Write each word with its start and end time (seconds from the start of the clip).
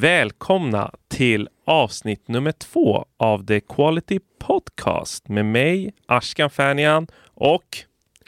Välkomna 0.00 0.94
till 1.08 1.48
avsnitt 1.64 2.28
nummer 2.28 2.52
två 2.52 3.06
av 3.16 3.46
The 3.46 3.60
Quality 3.60 4.18
Podcast 4.38 5.28
med 5.28 5.46
mig, 5.46 5.92
Ashkan 6.06 6.50
Färnian 6.50 7.06
och 7.34 7.78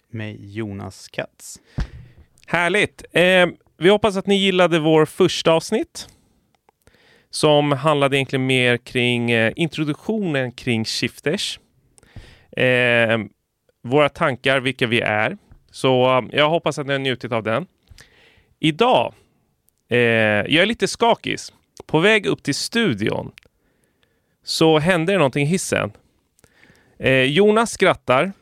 Med 0.08 0.36
Jonas 0.40 1.08
Katz. 1.08 1.60
Härligt! 2.46 3.04
Eh, 3.12 3.46
vi 3.78 3.88
hoppas 3.88 4.16
att 4.16 4.26
ni 4.26 4.34
gillade 4.34 4.78
vår 4.78 5.04
första 5.04 5.52
avsnitt 5.52 6.08
som 7.30 7.72
handlade 7.72 8.16
egentligen 8.16 8.46
mer 8.46 8.76
kring 8.76 9.30
eh, 9.30 9.52
introduktionen 9.56 10.52
kring 10.52 10.84
shifters. 10.84 11.60
Eh, 12.56 13.18
våra 13.82 14.08
tankar, 14.08 14.60
vilka 14.60 14.86
vi 14.86 15.00
är. 15.00 15.38
Så 15.70 16.18
eh, 16.18 16.24
jag 16.32 16.50
hoppas 16.50 16.78
att 16.78 16.86
ni 16.86 16.92
har 16.92 17.00
njutit 17.00 17.32
av 17.32 17.42
den. 17.42 17.66
Idag, 18.58 19.14
eh, 19.88 19.98
jag 19.98 20.54
är 20.54 20.66
lite 20.66 20.88
skakis. 20.88 21.52
På 21.86 21.98
väg 21.98 22.26
upp 22.26 22.42
till 22.42 22.54
studion 22.54 23.32
så 24.44 24.78
hände 24.78 25.12
det 25.12 25.18
någonting 25.18 25.42
i 25.42 25.46
hissen. 25.46 25.92
Eh, 26.98 27.22
Jonas 27.22 27.70
skrattar. 27.70 28.32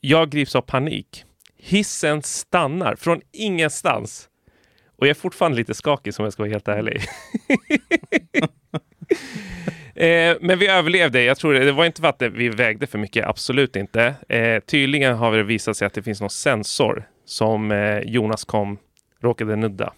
Jag 0.00 0.30
grips 0.30 0.56
av 0.56 0.60
panik. 0.60 1.24
Hissen 1.56 2.22
stannar 2.22 2.96
från 2.96 3.20
ingenstans. 3.32 4.28
Och 5.00 5.06
jag 5.06 5.10
är 5.10 5.20
fortfarande 5.20 5.58
lite 5.58 5.74
skakig 5.74 6.14
om 6.18 6.24
jag 6.24 6.32
ska 6.32 6.42
vara 6.42 6.50
helt 6.50 6.68
ärlig. 6.68 7.00
eh, 9.94 10.36
men 10.40 10.58
vi 10.58 10.68
överlevde. 10.68 11.22
Jag 11.22 11.38
tror 11.38 11.52
det, 11.54 11.64
det 11.64 11.72
var 11.72 11.84
inte 11.84 12.00
för 12.00 12.08
att 12.08 12.22
vi 12.22 12.48
vägde 12.48 12.86
för 12.86 12.98
mycket, 12.98 13.26
absolut 13.26 13.76
inte. 13.76 14.14
Eh, 14.28 14.60
tydligen 14.60 15.16
har 15.16 15.36
det 15.36 15.42
visat 15.42 15.76
sig 15.76 15.86
att 15.86 15.94
det 15.94 16.02
finns 16.02 16.20
någon 16.20 16.30
sensor 16.30 17.08
som 17.24 17.72
eh, 17.72 17.98
Jonas 17.98 18.44
kom 18.44 18.78
råkade 19.20 19.56
nudda. 19.56 19.92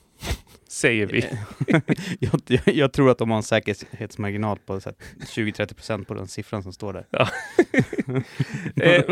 Säger 0.72 1.06
vi. 1.06 1.24
jag, 2.18 2.40
jag, 2.46 2.74
jag, 2.74 2.92
tror 2.92 3.10
att 3.10 3.18
de 3.18 3.30
har 3.30 3.36
en 3.36 3.42
säkerhetsmarginal 3.42 4.58
på 4.66 4.78
20-30% 4.78 6.04
på 6.04 6.14
den 6.14 6.28
siffran 6.28 6.62
som 6.62 6.72
står 6.72 6.92
där. 6.92 7.06
Ja. 7.10 7.28
eh, 8.82 9.04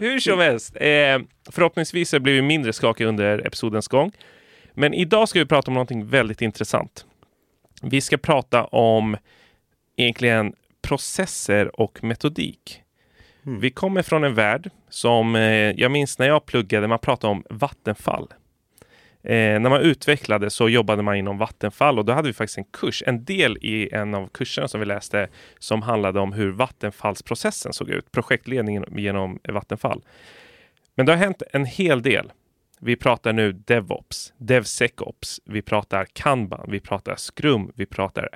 hur 0.00 0.20
som 0.20 0.38
helst, 0.38 0.76
eh, 0.76 1.18
förhoppningsvis 1.50 2.14
blir 2.14 2.34
vi 2.34 2.42
mindre 2.42 2.72
skakiga 2.72 3.08
under 3.08 3.46
episodens 3.46 3.88
gång. 3.88 4.12
Men 4.74 4.94
idag 4.94 5.28
ska 5.28 5.38
vi 5.38 5.46
prata 5.46 5.70
om 5.70 5.74
någonting 5.74 6.06
väldigt 6.06 6.42
intressant. 6.42 7.06
Vi 7.82 8.00
ska 8.00 8.16
prata 8.16 8.64
om 8.64 9.16
egentligen 9.96 10.52
processer 10.82 11.80
och 11.80 12.04
metodik. 12.04 12.82
Mm. 13.46 13.60
Vi 13.60 13.70
kommer 13.70 14.02
från 14.02 14.24
en 14.24 14.34
värld 14.34 14.70
som 14.88 15.36
eh, 15.36 15.42
jag 15.70 15.90
minns 15.90 16.18
när 16.18 16.26
jag 16.26 16.46
pluggade, 16.46 16.88
man 16.88 16.98
pratade 16.98 17.30
om 17.30 17.44
vattenfall. 17.50 18.28
Eh, 19.26 19.60
när 19.60 19.70
man 19.70 19.80
utvecklade 19.80 20.50
så 20.50 20.68
jobbade 20.68 21.02
man 21.02 21.16
inom 21.16 21.38
Vattenfall 21.38 21.98
och 21.98 22.04
då 22.04 22.12
hade 22.12 22.28
vi 22.28 22.32
faktiskt 22.32 22.58
en 22.58 22.64
kurs, 22.64 23.02
en 23.06 23.24
del 23.24 23.56
i 23.56 23.88
en 23.92 24.14
av 24.14 24.28
kurserna 24.28 24.68
som 24.68 24.80
vi 24.80 24.86
läste 24.86 25.28
som 25.58 25.82
handlade 25.82 26.20
om 26.20 26.32
hur 26.32 26.50
Vattenfallsprocessen 26.50 27.72
såg 27.72 27.90
ut, 27.90 28.12
projektledningen 28.12 28.84
genom 28.96 29.38
Vattenfall. 29.48 30.02
Men 30.94 31.06
det 31.06 31.12
har 31.12 31.18
hänt 31.18 31.42
en 31.52 31.64
hel 31.64 32.02
del. 32.02 32.32
Vi 32.80 32.96
pratar 32.96 33.32
nu 33.32 33.52
DevOps, 33.52 34.32
DevSecOps, 34.36 35.40
vi 35.44 35.62
pratar 35.62 36.06
Kanban, 36.12 36.68
vi 36.70 36.80
pratar 36.80 37.16
Scrum, 37.16 37.72
vi 37.74 37.86
pratar 37.86 38.28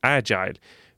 Agile, 0.00 0.54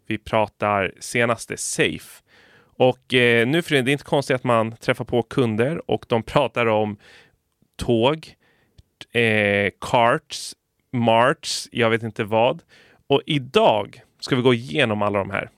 vi 0.07 0.19
pratar 0.19 0.93
senaste 1.01 1.57
Safe. 1.57 2.23
Och 2.61 3.15
eh, 3.15 3.47
nu 3.47 3.63
för 3.63 3.75
det, 3.75 3.83
det 3.83 3.91
är 3.91 3.93
inte 3.93 4.05
konstigt 4.05 4.35
att 4.35 4.45
man 4.45 4.77
träffar 4.77 5.05
på 5.05 5.23
kunder 5.23 5.91
och 5.91 6.05
de 6.09 6.23
pratar 6.23 6.67
om 6.67 6.97
tåg, 7.77 8.35
eh, 9.15 9.71
karts, 9.81 10.55
marts, 10.93 11.69
jag 11.73 11.91
vet 11.91 12.03
inte 12.03 12.25
vad. 12.25 12.63
Och 13.07 13.23
idag 13.27 14.01
ska 14.21 14.37
vi 14.37 14.43
gå 14.43 14.55
igenom 14.55 15.03
alla 15.03 15.19
de 15.19 15.31
här. 15.31 15.51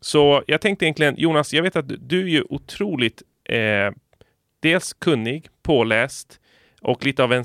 Så 0.00 0.42
jag 0.46 0.60
tänkte 0.60 0.84
egentligen, 0.84 1.14
Jonas, 1.18 1.52
jag 1.52 1.62
vet 1.62 1.76
att 1.76 2.08
du 2.08 2.22
är 2.22 2.28
ju 2.28 2.44
otroligt 2.48 3.22
eh, 3.44 3.90
dels 4.60 4.92
kunnig, 4.92 5.48
påläst 5.62 6.40
och 6.80 7.04
lite 7.04 7.24
av 7.24 7.32
en 7.32 7.44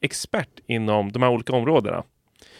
expert 0.00 0.60
inom 0.66 1.12
de 1.12 1.22
här 1.22 1.30
olika 1.30 1.52
områdena. 1.52 2.04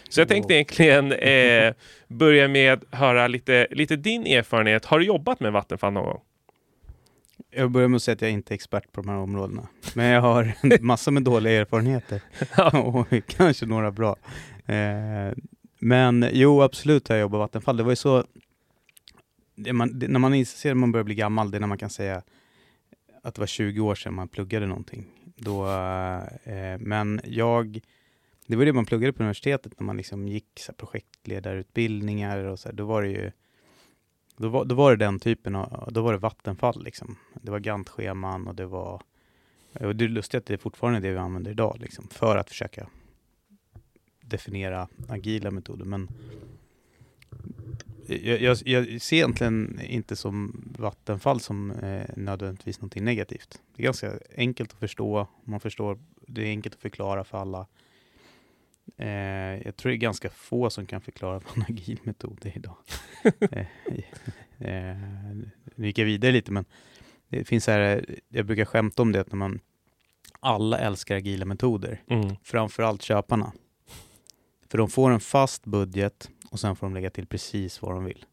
Så 0.08 0.20
jag 0.20 0.28
tänkte 0.28 0.54
egentligen 0.54 1.12
eh, 1.12 1.74
börja 2.08 2.48
med 2.48 2.72
att 2.72 2.98
höra 2.98 3.26
lite, 3.26 3.66
lite 3.70 3.96
din 3.96 4.26
erfarenhet. 4.26 4.84
Har 4.84 4.98
du 4.98 5.04
jobbat 5.04 5.40
med 5.40 5.52
Vattenfall 5.52 5.92
någon 5.92 6.04
gång? 6.04 6.20
Jag 7.56 7.70
börjar 7.70 7.88
med 7.88 7.96
att 7.96 8.02
säga 8.02 8.12
att 8.12 8.22
jag 8.22 8.30
inte 8.30 8.52
är 8.52 8.54
expert 8.54 8.92
på 8.92 9.02
de 9.02 9.08
här 9.08 9.16
områdena. 9.16 9.68
Men 9.94 10.06
jag 10.06 10.20
har 10.20 10.54
massa 10.80 11.10
med 11.10 11.22
dåliga 11.22 11.60
erfarenheter. 11.60 12.22
och 12.74 13.06
kanske 13.26 13.66
några 13.66 13.90
bra. 13.90 14.16
Eh, 14.66 15.32
men 15.78 16.28
jo, 16.32 16.62
absolut 16.62 17.08
har 17.08 17.16
jag 17.16 17.22
jobbat 17.22 17.38
Vattenfall. 17.38 17.76
Det 17.76 17.82
var 17.82 17.92
ju 17.92 17.96
så... 17.96 18.24
Det 19.56 19.72
man, 19.72 19.98
det, 19.98 20.08
när 20.08 20.18
man 20.20 20.34
inser 20.34 20.70
att 20.70 20.76
man 20.76 20.92
börjar 20.92 21.04
bli 21.04 21.14
gammal, 21.14 21.50
det 21.50 21.58
är 21.58 21.60
när 21.60 21.66
man 21.66 21.78
kan 21.78 21.90
säga 21.90 22.22
att 23.22 23.34
det 23.34 23.40
var 23.40 23.46
20 23.46 23.80
år 23.80 23.94
sedan 23.94 24.14
man 24.14 24.28
pluggade 24.28 24.66
någonting. 24.66 25.06
Då, 25.36 25.66
eh, 26.44 26.78
men 26.78 27.20
jag... 27.24 27.80
Det 28.46 28.56
var 28.56 28.64
det 28.64 28.72
man 28.72 28.86
pluggade 28.86 29.12
på 29.12 29.22
universitetet 29.22 29.80
när 29.80 29.86
man 29.86 29.96
liksom 29.96 30.28
gick 30.28 30.60
så 30.60 30.72
här, 30.72 30.76
projektledarutbildningar 30.76 32.38
och 32.38 32.58
så 32.58 32.68
här, 32.68 32.76
Då 32.76 32.84
var 32.84 33.02
det 33.02 33.08
ju 33.08 33.30
då 34.36 34.48
var, 34.48 34.64
då 34.64 34.74
var 34.74 34.90
det 34.90 35.04
den 35.04 35.18
typen 35.18 35.54
av, 35.54 35.88
då 35.92 36.02
var 36.02 36.12
det 36.12 36.18
vattenfall 36.18 36.84
liksom. 36.84 37.16
Det 37.42 37.50
var 37.50 37.58
Gantt-scheman 37.58 38.48
och 38.48 38.54
det 38.54 38.66
var, 38.66 39.02
och 39.80 39.96
det 39.96 40.04
är 40.04 40.08
lustigt 40.08 40.38
att 40.38 40.46
det 40.46 40.54
är 40.54 40.58
fortfarande 40.58 41.00
det 41.00 41.10
vi 41.10 41.18
använder 41.18 41.50
idag 41.50 41.76
liksom, 41.80 42.08
för 42.08 42.36
att 42.36 42.48
försöka 42.48 42.86
definiera 44.20 44.88
agila 45.08 45.50
metoder. 45.50 45.84
Men 45.84 46.08
jag, 48.06 48.40
jag, 48.40 48.58
jag 48.64 49.02
ser 49.02 49.16
egentligen 49.16 49.80
inte 49.80 50.16
som 50.16 50.64
vattenfall 50.78 51.40
som 51.40 51.70
eh, 51.70 52.06
nödvändigtvis 52.16 52.80
någonting 52.80 53.04
negativt. 53.04 53.60
Det 53.76 53.82
är 53.82 53.84
ganska 53.84 54.12
enkelt 54.36 54.72
att 54.72 54.78
förstå, 54.78 55.26
man 55.44 55.60
förstår, 55.60 55.98
det 56.26 56.42
är 56.42 56.46
enkelt 56.46 56.74
att 56.74 56.80
förklara 56.80 57.24
för 57.24 57.38
alla. 57.38 57.66
Eh, 58.96 59.08
jag 59.64 59.76
tror 59.76 59.90
det 59.90 59.96
är 59.96 59.98
ganska 59.98 60.30
få 60.30 60.70
som 60.70 60.86
kan 60.86 61.00
förklara 61.00 61.32
vad 61.44 61.56
en 61.56 61.62
agil 61.62 61.98
metod 62.02 62.46
är 62.46 62.56
idag. 62.56 62.76
eh, 63.50 63.66
eh, 64.58 64.96
nu 65.74 65.86
gick 65.86 65.98
jag 65.98 66.06
vidare 66.06 66.32
lite, 66.32 66.52
men 66.52 66.64
det 67.28 67.44
finns 67.44 67.66
här, 67.66 68.04
jag 68.28 68.46
brukar 68.46 68.64
skämta 68.64 69.02
om 69.02 69.12
det, 69.12 69.20
att 69.20 69.32
när 69.32 69.36
man 69.36 69.60
alla 70.40 70.78
älskar 70.78 71.16
agila 71.16 71.44
metoder, 71.44 72.02
mm. 72.10 72.36
framförallt 72.42 73.02
köparna. 73.02 73.52
För 74.68 74.78
de 74.78 74.88
får 74.88 75.10
en 75.10 75.20
fast 75.20 75.64
budget 75.64 76.30
och 76.50 76.60
sen 76.60 76.76
får 76.76 76.86
de 76.86 76.94
lägga 76.94 77.10
till 77.10 77.26
precis 77.26 77.82
vad 77.82 77.94
de 77.94 78.04
vill. 78.04 78.24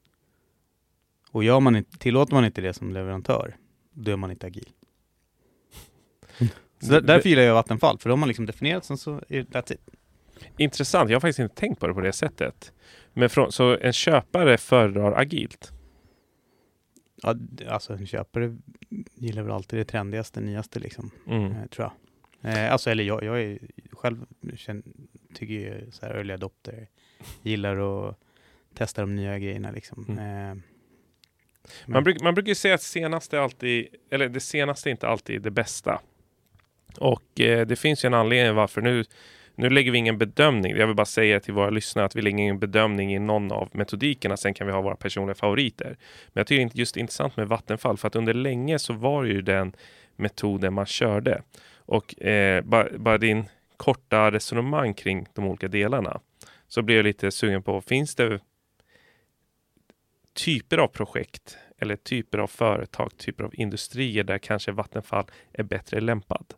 Och 1.31 1.43
gör 1.43 1.59
man 1.59 1.75
inte, 1.75 1.97
tillåter 1.97 2.33
man 2.33 2.45
inte 2.45 2.61
det 2.61 2.73
som 2.73 2.91
leverantör, 2.91 3.55
då 3.93 4.11
är 4.11 4.15
man 4.15 4.31
inte 4.31 4.47
agil. 4.47 4.69
Så 6.79 6.91
där, 6.91 7.01
därför 7.01 7.29
gillar 7.29 7.43
jag 7.43 7.53
Vattenfall, 7.53 7.99
för 7.99 8.09
de 8.09 8.21
har 8.21 8.27
liksom 8.27 8.45
definierat, 8.45 8.85
sen 8.85 8.97
så 8.97 9.21
är 9.27 9.43
that's 9.43 9.73
it. 9.73 9.89
Intressant, 10.57 11.09
jag 11.09 11.15
har 11.15 11.21
faktiskt 11.21 11.39
inte 11.39 11.55
tänkt 11.55 11.79
på 11.79 11.87
det 11.87 11.93
på 11.93 12.01
det 12.01 12.13
sättet. 12.13 12.73
Men 13.13 13.29
från, 13.29 13.51
så 13.51 13.77
en 13.77 13.93
köpare 13.93 14.57
föredrar 14.57 15.11
agilt? 15.11 15.71
Ja, 17.15 17.35
alltså 17.67 17.93
en 17.93 18.07
köpare 18.07 18.57
gillar 19.15 19.43
väl 19.43 19.51
alltid 19.51 19.79
det 19.79 19.85
trendigaste, 19.85 20.41
nyaste 20.41 20.79
liksom, 20.79 21.11
mm. 21.27 21.51
eh, 21.51 21.65
tror 21.65 21.91
jag. 21.91 21.93
Eh, 22.43 22.73
alltså, 22.73 22.89
eller 22.89 23.03
jag, 23.03 23.23
jag 23.23 23.41
är 23.41 23.59
själv, 23.91 24.25
känner, 24.55 24.83
tycker 25.33 25.53
ju 25.53 25.91
så 25.91 26.05
här 26.05 26.13
early 26.13 26.33
adopter, 26.33 26.87
gillar 27.41 28.07
att 28.09 28.17
testa 28.73 29.01
de 29.01 29.15
nya 29.15 29.39
grejerna 29.39 29.71
liksom. 29.71 30.05
Mm. 30.09 30.51
Eh, 30.51 30.63
man, 31.85 32.03
bruk, 32.03 32.21
man 32.21 32.33
brukar 32.33 32.53
säga 32.53 32.75
att 32.75 32.81
senaste 32.81 33.41
alltid, 33.41 33.87
eller 34.09 34.29
det 34.29 34.39
senaste 34.39 34.89
är 34.89 34.91
inte 34.91 35.07
alltid 35.07 35.41
det 35.41 35.51
bästa. 35.51 36.01
Och 36.97 37.39
eh, 37.39 37.67
det 37.67 37.75
finns 37.75 38.05
ju 38.05 38.07
en 38.07 38.13
anledning 38.13 38.55
varför 38.55 38.81
nu 38.81 39.03
nu 39.55 39.69
lägger 39.69 39.91
vi 39.91 39.97
ingen 39.97 40.17
bedömning. 40.17 40.75
Jag 40.75 40.87
vill 40.87 40.95
bara 40.95 41.05
säga 41.05 41.39
till 41.39 41.53
våra 41.53 41.69
lyssnare 41.69 42.05
att 42.05 42.15
vi 42.15 42.21
lägger 42.21 42.37
ingen 42.37 42.59
bedömning 42.59 43.15
i 43.15 43.19
någon 43.19 43.51
av 43.51 43.69
metodikerna. 43.71 44.37
Sen 44.37 44.53
kan 44.53 44.67
vi 44.67 44.73
ha 44.73 44.81
våra 44.81 44.95
personliga 44.95 45.35
favoriter. 45.35 45.97
Men 46.27 46.39
jag 46.39 46.47
tycker 46.47 46.65
det 46.65 46.75
är 46.75 46.79
just 46.79 46.97
intressant 46.97 47.37
med 47.37 47.47
Vattenfall 47.47 47.97
för 47.97 48.07
att 48.07 48.15
under 48.15 48.33
länge 48.33 48.79
så 48.79 48.93
var 48.93 49.23
det 49.23 49.29
ju 49.29 49.41
den 49.41 49.73
metoden 50.15 50.73
man 50.73 50.85
körde. 50.85 51.41
Och 51.75 52.21
eh, 52.21 52.63
bara, 52.63 52.87
bara 52.97 53.17
din 53.17 53.45
korta 53.77 54.31
resonemang 54.31 54.93
kring 54.93 55.25
de 55.33 55.45
olika 55.45 55.67
delarna 55.67 56.21
så 56.67 56.81
blir 56.81 56.95
jag 56.95 57.03
lite 57.03 57.31
sugen 57.31 57.63
på, 57.63 57.81
finns 57.81 58.15
det 58.15 58.39
typer 60.33 60.77
av 60.77 60.87
projekt 60.87 61.57
eller 61.77 61.95
typer 61.95 62.37
av 62.37 62.47
företag, 62.47 63.17
typer 63.17 63.43
av 63.43 63.51
industrier 63.53 64.23
där 64.23 64.37
kanske 64.37 64.71
Vattenfall 64.71 65.25
är 65.53 65.63
bättre 65.63 66.01
lämpad? 66.01 66.53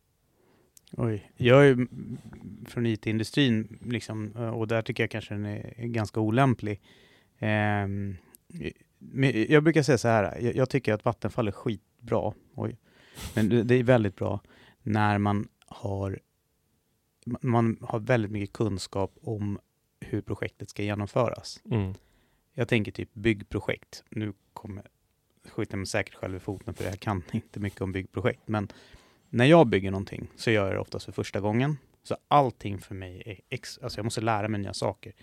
Oj, 0.97 1.31
jag 1.35 1.67
är 1.67 1.87
från 2.69 2.85
IT-industrin 2.85 3.79
liksom, 3.85 4.31
och 4.31 4.67
där 4.67 4.81
tycker 4.81 5.03
jag 5.03 5.11
kanske 5.11 5.33
den 5.33 5.45
är 5.45 5.87
ganska 5.87 6.19
olämplig. 6.19 6.81
Eh, 7.37 7.87
men 8.99 9.45
jag 9.49 9.63
brukar 9.63 9.83
säga 9.83 9.97
så 9.97 10.07
här, 10.07 10.41
jag, 10.41 10.55
jag, 10.55 10.69
tycker 10.69 10.93
att 10.93 11.05
Vattenfall 11.05 11.47
är 11.47 11.51
skitbra, 11.51 12.33
Oj. 12.55 12.77
men 13.35 13.67
det 13.67 13.75
är 13.75 13.83
väldigt 13.83 14.15
bra 14.15 14.41
när 14.81 15.17
man 15.17 15.47
har, 15.67 16.19
man 17.41 17.77
har 17.81 17.99
väldigt 17.99 18.31
mycket 18.31 18.53
kunskap 18.53 19.17
om 19.21 19.59
hur 19.99 20.21
projektet 20.21 20.69
ska 20.69 20.83
genomföras. 20.83 21.61
Mm. 21.71 21.93
Jag 22.53 22.67
tänker 22.67 22.91
typ 22.91 23.13
byggprojekt. 23.13 24.03
Nu 24.09 24.33
kommer 24.53 24.75
jag 24.75 25.51
skjuta 25.51 25.77
mig 25.77 25.85
säkert 25.85 26.15
själv 26.15 26.35
i 26.35 26.39
foten 26.39 26.73
för 26.73 26.83
jag 26.83 26.99
kan 26.99 27.23
inte 27.31 27.59
mycket 27.59 27.81
om 27.81 27.91
byggprojekt. 27.91 28.47
Men 28.47 28.67
när 29.33 29.45
jag 29.45 29.67
bygger 29.67 29.91
någonting 29.91 30.27
så 30.35 30.51
gör 30.51 30.65
jag 30.65 30.75
det 30.75 30.79
oftast 30.79 31.05
för 31.05 31.11
första 31.11 31.39
gången. 31.39 31.77
Så 32.03 32.17
allting 32.27 32.79
för 32.79 32.95
mig 32.95 33.23
är, 33.25 33.39
ex 33.49 33.79
alltså 33.83 33.99
jag 33.99 34.03
måste 34.03 34.21
lära 34.21 34.47
mig 34.47 34.61
nya 34.61 34.73
saker. 34.73 35.13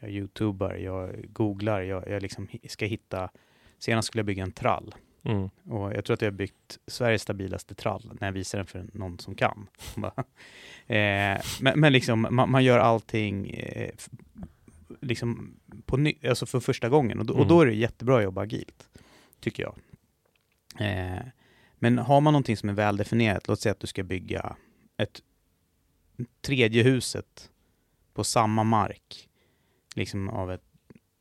Jag 0.00 0.10
youtubar, 0.10 0.74
jag 0.74 1.32
googlar, 1.32 1.80
jag, 1.82 2.08
jag 2.08 2.22
liksom 2.22 2.48
ska 2.68 2.86
hitta, 2.86 3.30
senast 3.78 4.08
skulle 4.08 4.18
jag 4.18 4.26
bygga 4.26 4.42
en 4.42 4.52
trall. 4.52 4.94
Mm. 5.22 5.50
Och 5.68 5.94
jag 5.94 6.04
tror 6.04 6.14
att 6.14 6.22
jag 6.22 6.30
har 6.30 6.36
byggt 6.36 6.78
Sveriges 6.86 7.22
stabilaste 7.22 7.74
trall 7.74 8.10
när 8.20 8.26
jag 8.26 8.32
visar 8.32 8.58
den 8.58 8.66
för 8.66 8.86
någon 8.92 9.18
som 9.18 9.34
kan. 9.34 9.66
eh, 10.86 11.40
men, 11.60 11.80
men 11.80 11.92
liksom, 11.92 12.26
man, 12.30 12.50
man 12.50 12.64
gör 12.64 12.78
allting 12.78 13.50
eh, 13.50 13.90
liksom 15.00 15.56
på 15.86 15.96
ny, 15.96 16.14
alltså 16.28 16.46
för 16.46 16.60
första 16.60 16.88
gången 16.88 17.18
och 17.18 17.26
då, 17.26 17.34
och 17.34 17.46
då 17.46 17.60
är 17.60 17.66
det 17.66 17.74
jättebra 17.74 18.16
att 18.16 18.24
jobba 18.24 18.42
agilt, 18.42 18.88
tycker 19.40 19.62
jag. 19.62 19.74
Eh, 20.88 21.22
men 21.84 21.98
har 21.98 22.20
man 22.20 22.32
någonting 22.32 22.56
som 22.56 22.68
är 22.68 22.72
väldefinierat, 22.72 23.48
låt 23.48 23.60
säga 23.60 23.72
att 23.72 23.80
du 23.80 23.86
ska 23.86 24.02
bygga 24.02 24.56
ett 24.96 25.22
tredje 26.40 26.82
huset 26.82 27.50
på 28.14 28.24
samma 28.24 28.64
mark, 28.64 29.28
liksom 29.94 30.28
av 30.28 30.52
ett, 30.52 30.62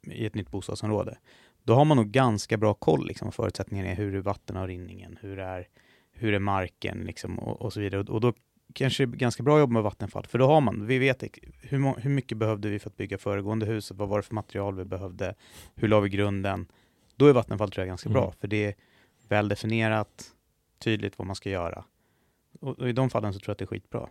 i 0.07 0.25
ett 0.25 0.35
nytt 0.35 0.51
bostadsområde. 0.51 1.17
Då 1.63 1.73
har 1.75 1.85
man 1.85 1.97
nog 1.97 2.07
ganska 2.07 2.57
bra 2.57 2.73
koll 2.73 3.07
liksom, 3.07 3.31
förutsättningarna 3.31 3.89
är. 3.89 3.95
Hur 3.95 4.15
är 4.15 4.19
vattenavrinningen? 4.19 5.17
Hur 5.21 5.39
är, 5.39 5.67
hur 6.11 6.33
är 6.33 6.39
marken? 6.39 6.97
Liksom, 6.97 7.39
och, 7.39 7.61
och 7.61 7.73
så 7.73 7.79
vidare. 7.79 8.01
Och, 8.01 8.09
och 8.09 8.21
då 8.21 8.33
kanske 8.73 9.05
det 9.05 9.15
är 9.15 9.17
ganska 9.17 9.43
bra 9.43 9.59
jobb 9.59 9.71
med 9.71 9.83
Vattenfall, 9.83 10.25
för 10.25 10.39
då 10.39 10.47
har 10.47 10.61
man, 10.61 10.87
vi 10.87 10.99
vet 10.99 11.23
hur, 11.61 11.99
hur 12.01 12.09
mycket 12.09 12.37
behövde 12.37 12.69
vi 12.69 12.79
för 12.79 12.89
att 12.89 12.97
bygga 12.97 13.17
föregående 13.17 13.65
huset, 13.65 13.97
vad 13.97 14.09
var 14.09 14.17
det 14.17 14.23
för 14.23 14.35
material 14.35 14.75
vi 14.75 14.85
behövde, 14.85 15.35
hur 15.75 15.87
la 15.87 15.99
vi 15.99 16.09
grunden? 16.09 16.67
Då 17.15 17.25
är 17.25 17.33
Vattenfall 17.33 17.71
tror 17.71 17.81
jag 17.81 17.87
ganska 17.87 18.09
mm. 18.09 18.13
bra, 18.13 18.33
för 18.39 18.47
det 18.47 18.65
är 18.65 18.75
väl 19.27 19.47
definierat, 19.47 20.32
tydligt 20.83 21.17
vad 21.17 21.27
man 21.27 21.35
ska 21.35 21.49
göra. 21.49 21.85
Och, 22.59 22.79
och 22.79 22.89
i 22.89 22.93
de 22.93 23.09
fallen 23.09 23.33
så 23.33 23.39
tror 23.39 23.49
jag 23.49 23.53
att 23.53 23.59
det 23.59 23.65
är 23.65 23.67
skitbra. 23.67 24.09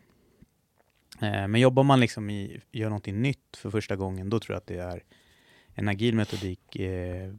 Eh, 1.21 1.49
men 1.49 1.61
jobbar 1.61 1.83
man 1.83 2.01
liksom 2.01 2.31
i, 2.31 2.61
gör 2.73 2.89
någonting 2.89 3.23
nytt 3.23 3.57
för 3.57 3.71
första 3.71 3.97
gången, 3.97 4.31
då 4.31 4.41
tror 4.41 4.55
jag 4.55 4.59
att 4.59 4.67
det 4.67 4.79
är 4.79 5.03
en 5.75 5.89
agil 5.89 6.15
metodik 6.15 6.77
eh, 6.77 7.35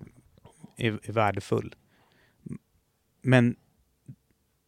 är, 0.77 0.99
är 1.03 1.11
värdefull. 1.11 1.75
Men 3.21 3.55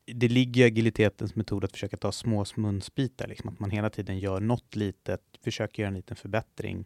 det 0.06 0.27
ligger 0.27 0.62
i 0.62 0.65
agilitetens 0.65 1.35
metod 1.35 1.63
att 1.63 1.71
försöka 1.71 1.97
ta 1.97 2.12
små 2.12 2.45
munsbitar, 2.56 3.27
liksom, 3.27 3.50
att 3.50 3.59
man 3.59 3.71
hela 3.71 3.89
tiden 3.89 4.19
gör 4.19 4.39
något 4.39 4.75
litet, 4.75 5.21
försöker 5.44 5.83
göra 5.83 5.88
en 5.88 5.95
liten 5.95 6.15
förbättring. 6.15 6.85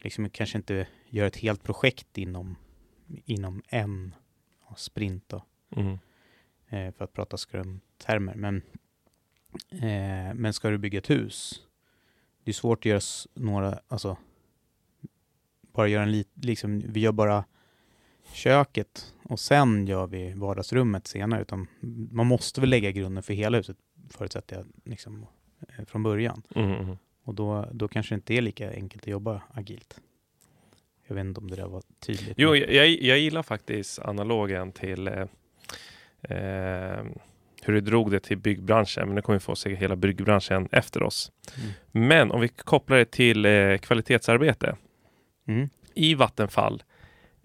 Liksom 0.00 0.30
kanske 0.30 0.58
inte 0.58 0.86
gör 1.08 1.26
ett 1.26 1.36
helt 1.36 1.62
projekt 1.62 2.18
inom, 2.18 2.56
inom 3.24 3.62
en 3.68 4.14
sprint 4.76 5.28
då, 5.28 5.44
mm 5.76 5.98
eh, 6.68 6.92
för 6.92 7.04
att 7.04 7.12
prata 7.12 7.36
scrum-termer. 7.36 8.34
Men, 8.34 8.62
eh, 9.70 10.34
men 10.34 10.52
ska 10.52 10.70
du 10.70 10.78
bygga 10.78 10.98
ett 10.98 11.10
hus, 11.10 11.62
det 12.44 12.50
är 12.50 12.54
svårt 12.54 12.78
att 12.78 12.84
göra 12.84 13.00
några, 13.34 13.80
alltså 13.88 14.16
bara 15.72 15.88
göra 15.88 16.02
en 16.02 16.12
lit, 16.12 16.28
liksom, 16.34 16.82
vi 16.86 17.00
gör 17.00 17.12
bara 17.12 17.44
köket 18.32 19.14
och 19.22 19.40
sen 19.40 19.86
gör 19.86 20.06
vi 20.06 20.32
vardagsrummet 20.32 21.06
senare. 21.06 21.42
Utan 21.42 21.66
man 22.10 22.26
måste 22.26 22.60
väl 22.60 22.70
lägga 22.70 22.90
grunden 22.90 23.22
för 23.22 23.34
hela 23.34 23.56
huset, 23.56 23.76
förutsätter 24.10 24.56
jag, 24.56 24.66
liksom, 24.84 25.26
eh, 25.60 25.84
från 25.84 26.02
början. 26.02 26.42
Mm, 26.54 26.72
mm. 26.72 26.96
Och 27.22 27.34
då, 27.34 27.68
då 27.72 27.88
kanske 27.88 28.14
det 28.14 28.16
inte 28.16 28.34
är 28.34 28.40
lika 28.40 28.72
enkelt 28.72 29.02
att 29.02 29.08
jobba 29.08 29.42
agilt. 29.52 30.00
Jag 31.06 31.14
vet 31.14 31.24
inte 31.24 31.40
om 31.40 31.50
det 31.50 31.56
där 31.56 31.68
var 31.68 31.82
tydligt. 31.98 32.34
Jo, 32.36 32.56
jag, 32.56 32.88
jag 32.88 33.18
gillar 33.18 33.42
faktiskt 33.42 33.98
analogen 33.98 34.72
till 34.72 35.10
eh, 36.22 37.04
hur 37.62 37.72
du 37.72 37.80
drog 37.80 38.10
det 38.10 38.20
till 38.20 38.38
byggbranschen. 38.38 39.06
Men 39.06 39.14
nu 39.14 39.22
kommer 39.22 39.38
vi 39.38 39.44
få 39.44 39.56
se 39.56 39.74
hela 39.74 39.96
byggbranschen 39.96 40.68
efter 40.72 41.02
oss. 41.02 41.32
Mm. 41.56 41.70
Men 42.08 42.30
om 42.30 42.40
vi 42.40 42.48
kopplar 42.48 42.96
det 42.96 43.10
till 43.10 43.46
eh, 43.46 43.76
kvalitetsarbete. 43.76 44.76
Mm. 45.48 45.68
I 45.94 46.14
Vattenfall 46.14 46.82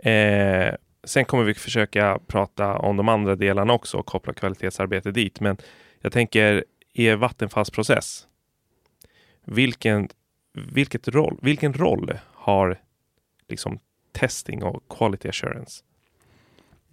Eh, 0.04 0.75
sen 1.04 1.25
kommer 1.25 1.44
vi 1.44 1.54
försöka 1.54 2.20
prata 2.28 2.78
om 2.78 2.98
de 2.98 3.10
andra 3.10 3.36
delarna 3.36 3.74
också 3.74 3.98
och 3.98 4.06
koppla 4.06 4.34
kvalitetsarbete 4.34 5.12
dit. 5.12 5.40
Men 5.40 5.58
jag 6.02 6.12
tänker 6.12 6.66
er 6.94 7.16
vattenfallsprocess. 7.16 8.28
Vilken, 9.46 10.10
vilket 10.54 11.08
roll, 11.08 11.40
vilken 11.42 11.74
roll 11.74 12.19
har 12.26 12.81
liksom 13.50 13.80
testing 14.12 14.64
och 14.64 14.84
quality 14.90 15.30
assurance? 15.30 15.84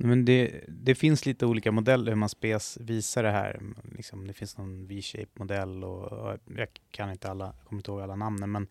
Men 0.03 0.25
det, 0.25 0.65
det 0.69 0.95
finns 0.95 1.27
lite 1.27 1.47
olika 1.47 1.73
modeller 1.73 2.13
hur 2.13 2.17
man 2.17 2.29
spes 2.29 2.79
visar 2.81 3.23
det 3.23 3.31
här. 3.31 3.61
Liksom, 3.97 4.27
det 4.27 4.33
finns 4.33 4.59
någon 4.59 4.87
V-shape 4.87 5.31
modell 5.35 5.85
och, 5.85 6.13
och, 6.13 6.39
jag 6.57 6.69
kan 6.91 7.11
inte 7.11 7.31
alla, 7.31 7.55
kommer 7.65 7.81
inte 7.81 7.91
ihåg 7.91 8.01
alla 8.01 8.17
namnen, 8.17 8.51
men 8.51 8.69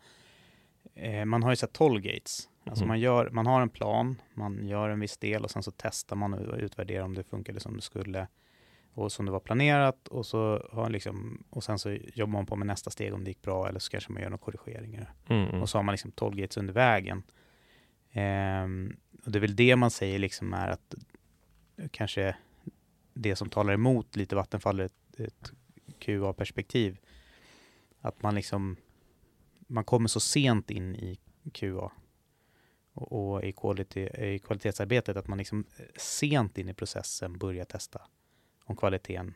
eh, 0.95 1.25
man 1.25 1.43
har 1.43 1.49
ju 1.51 1.55
sett 1.55 1.73
tollgates 1.73 2.49
Alltså 2.69 2.83
mm. 2.83 2.87
man, 2.87 2.99
gör, 2.99 3.29
man 3.29 3.47
har 3.47 3.61
en 3.61 3.69
plan, 3.69 4.21
man 4.33 4.67
gör 4.67 4.89
en 4.89 4.99
viss 4.99 5.17
del 5.17 5.43
och 5.43 5.51
sen 5.51 5.63
så 5.63 5.71
testar 5.77 6.15
man 6.15 6.33
och 6.33 6.57
utvärderar 6.57 7.03
om 7.03 7.15
det 7.15 7.23
funkade 7.23 7.59
som 7.59 7.75
det 7.75 7.81
skulle 7.81 8.27
och 8.93 9.11
som 9.11 9.25
det 9.25 9.31
var 9.31 9.39
planerat 9.39 10.07
och, 10.07 10.25
så 10.25 10.69
har 10.71 10.89
liksom, 10.89 11.43
och 11.49 11.63
sen 11.63 11.79
så 11.79 11.91
jobbar 12.13 12.33
man 12.33 12.45
på 12.45 12.55
med 12.55 12.67
nästa 12.67 12.89
steg 12.89 13.13
om 13.13 13.23
det 13.23 13.29
gick 13.29 13.41
bra 13.41 13.67
eller 13.67 13.79
så 13.79 13.91
kanske 13.91 14.11
man 14.11 14.21
gör 14.21 14.29
några 14.29 14.43
korrigeringar. 14.43 15.13
Mm. 15.27 15.47
mm. 15.47 15.61
Och 15.61 15.69
så 15.69 15.77
har 15.77 15.83
man 15.83 15.93
liksom 15.93 16.11
tollgates 16.11 16.57
under 16.57 16.73
vägen. 16.73 17.23
Ehm, 18.11 18.95
och 19.25 19.31
det 19.31 19.37
är 19.39 19.41
väl 19.41 19.55
det 19.55 19.75
man 19.75 19.91
säger 19.91 20.19
liksom 20.19 20.53
är 20.53 20.67
att 20.67 20.95
kanske 21.91 22.35
det 23.13 23.35
som 23.35 23.49
talar 23.49 23.73
emot 23.73 24.15
lite 24.15 24.35
Vattenfall 24.35 24.79
ett, 24.79 24.93
ett 25.17 25.51
QA-perspektiv. 25.99 26.97
Att 28.01 28.21
man 28.21 28.35
liksom 28.35 28.77
man 29.69 29.83
kommer 29.83 30.07
så 30.07 30.19
sent 30.19 30.71
in 30.71 30.95
i 30.95 31.19
QA 31.51 31.91
och, 32.93 33.43
i, 33.43 33.51
quality, 33.51 33.99
i 34.01 34.39
kvalitetsarbetet 34.39 35.17
att 35.17 35.27
man 35.27 35.37
liksom 35.37 35.65
eh, 35.77 35.85
sent 35.95 36.57
in 36.57 36.69
i 36.69 36.73
processen 36.73 37.37
börjar 37.37 37.65
testa 37.65 38.01
om 38.65 38.75
kvaliteten 38.75 39.33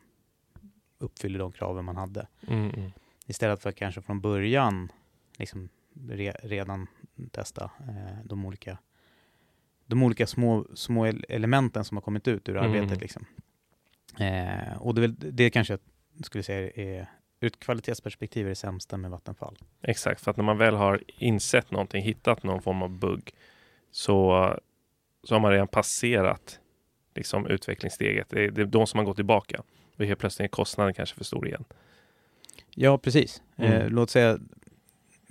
uppfyller 0.98 1.40
de 1.40 1.51
kraven 1.51 1.86
man 1.86 1.95
hade. 1.95 2.28
Mm, 2.48 2.69
mm. 2.69 2.92
Istället 3.25 3.62
för 3.62 3.69
att 3.69 3.75
kanske 3.75 4.01
från 4.01 4.22
början 4.22 4.92
liksom 5.38 5.69
re, 5.94 6.31
redan 6.44 6.88
testa 7.31 7.71
eh, 7.80 8.26
de 8.26 8.45
olika 8.45 8.78
de 9.85 10.04
olika 10.04 10.28
små, 10.28 10.66
små 10.73 11.06
elementen 11.30 11.83
som 11.83 11.97
har 11.97 12.02
kommit 12.02 12.28
ut 12.28 12.49
ur 12.49 12.57
mm. 12.57 12.71
arbetet. 12.71 13.02
Liksom. 13.02 13.25
Eh, 14.19 14.78
och 14.78 14.95
det, 14.95 15.07
det 15.07 15.49
kanske 15.49 15.73
jag 15.73 16.25
skulle 16.25 16.44
säga 16.44 16.71
är 16.75 17.07
ur 17.40 17.47
ett 17.47 17.59
kvalitetsperspektiv 17.59 18.45
är 18.45 18.49
det 18.49 18.56
sämsta 18.56 18.97
med 18.97 19.11
Vattenfall. 19.11 19.57
Exakt, 19.81 20.21
för 20.21 20.31
att 20.31 20.37
när 20.37 20.44
man 20.44 20.57
väl 20.57 20.75
har 20.75 21.04
insett 21.07 21.71
någonting, 21.71 22.04
hittat 22.04 22.44
någon 22.44 22.61
form 22.61 22.81
av 22.81 22.90
bugg, 22.90 23.31
så, 23.92 24.49
så 25.23 25.35
har 25.35 25.40
man 25.40 25.52
redan 25.52 25.68
passerat 25.68 26.59
liksom, 27.16 27.47
utvecklingssteget. 27.47 28.30
Det 28.30 28.45
är, 28.45 28.52
det 28.52 28.61
är 28.61 28.66
de 28.66 28.87
som 28.87 28.97
har 28.97 29.06
gått 29.06 29.16
tillbaka. 29.16 29.63
Och 29.97 30.06
helt 30.06 30.19
plötsligt 30.19 30.45
är 30.45 30.49
kostnaden 30.49 30.94
kanske 30.94 31.16
för 31.16 31.23
stor 31.23 31.47
igen. 31.47 31.63
Ja, 32.69 32.97
precis. 32.97 33.42
Mm. 33.56 33.71
Eh, 33.71 33.90
låt 33.90 34.09
säga, 34.09 34.40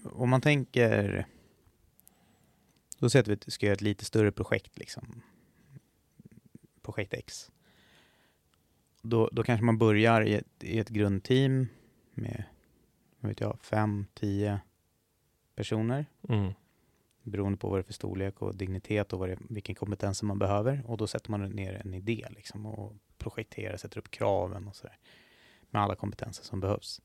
om 0.05 0.31
man 0.31 0.41
tänker, 0.41 1.27
låt 3.03 3.13
säga 3.13 3.23
att 3.23 3.49
vi 3.49 3.51
ska 3.51 3.67
göra 3.67 3.75
ett 3.75 3.81
lite 3.81 4.05
större 4.05 4.33
projekt, 4.33 4.79
liksom. 4.79 5.23
projekt 6.83 7.15
X. 7.15 7.51
Då, 9.03 9.29
då 9.33 9.43
kanske 9.43 9.65
man 9.65 9.79
börjar 9.79 10.23
i 10.23 10.35
ett, 10.35 10.65
i 10.65 10.79
ett 10.79 10.89
grundteam 10.89 11.67
med, 12.15 12.45
vad 13.21 13.29
vet 13.29 13.41
jag, 13.41 13.59
fem, 13.63 14.07
tio 14.15 14.61
personer. 15.55 16.07
Mm 16.29 16.53
beroende 17.23 17.59
på 17.59 17.69
vad 17.69 17.79
det 17.79 17.81
är 17.81 17.85
för 17.85 17.93
storlek 17.93 18.43
och 18.43 18.57
dignitet 18.57 19.13
och 19.13 19.19
vad 19.19 19.29
det, 19.29 19.39
vilken 19.49 19.75
kompetens 19.75 20.23
man 20.23 20.39
behöver. 20.39 20.83
Och 20.87 20.97
då 20.97 21.07
sätter 21.07 21.31
man 21.31 21.51
ner 21.51 21.83
en 21.85 21.95
idé 21.95 22.27
liksom 22.31 22.67
och 22.67 22.97
projekterar, 23.19 23.77
sätter 23.77 23.99
upp 23.99 24.11
kraven 24.11 24.69
och 24.69 24.77
sådär. 24.77 24.99
Med 25.71 25.83
alla 25.83 25.95
kompetenser 25.95 26.45
som 26.45 26.61
behövs. 26.61 27.01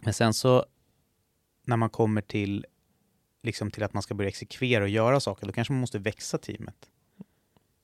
Men 0.00 0.14
sen 0.14 0.34
så 0.34 0.66
när 1.62 1.76
man 1.76 1.90
kommer 1.90 2.20
till, 2.20 2.66
liksom 3.48 3.70
till 3.70 3.82
att 3.82 3.94
man 3.94 4.02
ska 4.02 4.14
börja 4.14 4.28
exekvera 4.28 4.84
och 4.84 4.88
göra 4.88 5.20
saker, 5.20 5.46
då 5.46 5.52
kanske 5.52 5.72
man 5.72 5.80
måste 5.80 5.98
växa 5.98 6.38
teamet. 6.38 6.90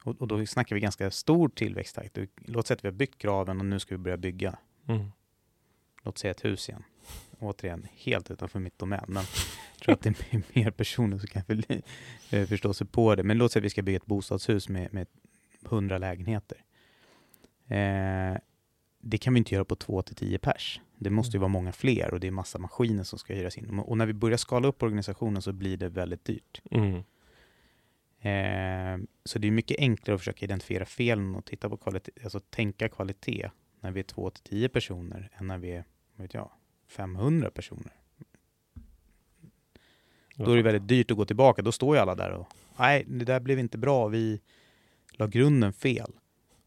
Och, 0.04 0.21
och 0.21 0.28
då 0.28 0.47
snackar 0.47 0.76
vi 0.76 0.80
ganska 0.80 1.11
stor 1.11 1.49
tillväxttakt. 1.49 2.18
Låt 2.37 2.66
säga 2.66 2.76
att 2.76 2.85
vi 2.85 2.88
har 2.88 2.92
byggt 2.92 3.18
kraven 3.18 3.59
och 3.61 3.66
nu 3.66 3.78
ska 3.80 3.94
vi 3.94 3.99
börja 3.99 4.16
bygga. 4.16 4.59
Mm. 4.88 5.12
Låt 6.02 6.18
säga 6.18 6.30
ett 6.30 6.44
hus 6.44 6.68
igen 6.68 6.85
återigen 7.38 7.87
helt 7.92 8.30
utanför 8.30 8.59
mitt 8.59 8.78
domän, 8.78 9.04
men 9.09 9.25
jag 9.75 9.80
tror 9.80 9.92
att 9.92 10.00
det 10.00 10.09
är 10.09 10.42
mer 10.52 10.71
personer 10.71 11.18
som 11.18 11.28
kan 11.28 11.42
eh, 12.30 12.47
förstå 12.47 12.75
sig 12.75 12.87
på 12.87 13.14
det. 13.14 13.23
Men 13.23 13.38
låt 13.38 13.52
säga 13.52 13.61
att 13.61 13.64
vi 13.64 13.71
ska 13.71 13.83
bygga 13.83 13.97
ett 13.97 14.06
bostadshus 14.06 14.68
med, 14.68 14.94
med 14.94 15.06
100 15.66 15.99
lägenheter. 15.99 16.59
Eh, 17.68 18.37
det 19.06 19.18
kan 19.18 19.34
vi 19.34 19.38
inte 19.38 19.54
göra 19.54 19.64
på 19.64 19.76
två 19.76 20.02
till 20.02 20.16
tio 20.16 20.38
pers. 20.38 20.80
Det 20.99 21.11
måste 21.11 21.37
ju 21.37 21.40
vara 21.40 21.49
många 21.49 21.73
fler 21.73 22.14
och 22.14 22.20
det 22.20 22.26
är 22.26 22.30
massa 22.30 22.58
maskiner 22.58 23.04
som 23.04 23.18
ska 23.18 23.34
hyras 23.34 23.58
in. 23.58 23.78
Och 23.78 23.99
när 23.99 24.06
vi 24.06 24.12
börjar 24.12 24.37
skala 24.37 24.68
upp 24.68 24.82
organisationen 24.82 25.42
så 25.42 25.52
blir 25.52 25.76
det 25.76 25.88
väldigt 25.88 26.25
dyrt. 26.25 26.62
Mm. 26.70 26.94
Eh, 28.20 29.06
så 29.25 29.38
det 29.38 29.49
är 29.49 29.50
mycket 29.50 29.78
enklare 29.78 30.14
att 30.14 30.20
försöka 30.20 30.44
identifiera 30.44 30.84
felen 30.84 31.34
och 31.34 31.44
titta 31.44 31.68
på 31.68 31.76
kvalitet, 31.76 32.12
alltså 32.25 32.40
tänka 32.40 32.88
kvalitet 32.88 33.50
när 33.80 33.90
vi 33.90 34.00
är 34.00 34.04
två 34.04 34.30
till 34.30 34.42
tio 34.42 34.68
personer 34.68 35.30
än 35.34 35.46
när 35.46 35.58
vi 35.58 35.70
är, 35.70 35.84
vet 36.16 36.34
jag, 36.34 36.50
500 36.88 37.50
personer. 37.50 37.92
Då 40.37 40.52
är 40.52 40.56
det 40.56 40.62
väldigt 40.62 40.88
dyrt 40.88 41.11
att 41.11 41.16
gå 41.16 41.25
tillbaka. 41.25 41.62
Då 41.62 41.73
står 41.73 41.96
ju 41.96 42.02
alla 42.02 42.14
där 42.14 42.30
och 42.30 42.49
nej, 42.78 43.04
det 43.08 43.25
där 43.25 43.40
blev 43.40 43.58
inte 43.58 43.78
bra. 43.78 44.08
Vi 44.08 44.40
la 45.12 45.26
grunden 45.26 45.73
fel. 45.73 46.12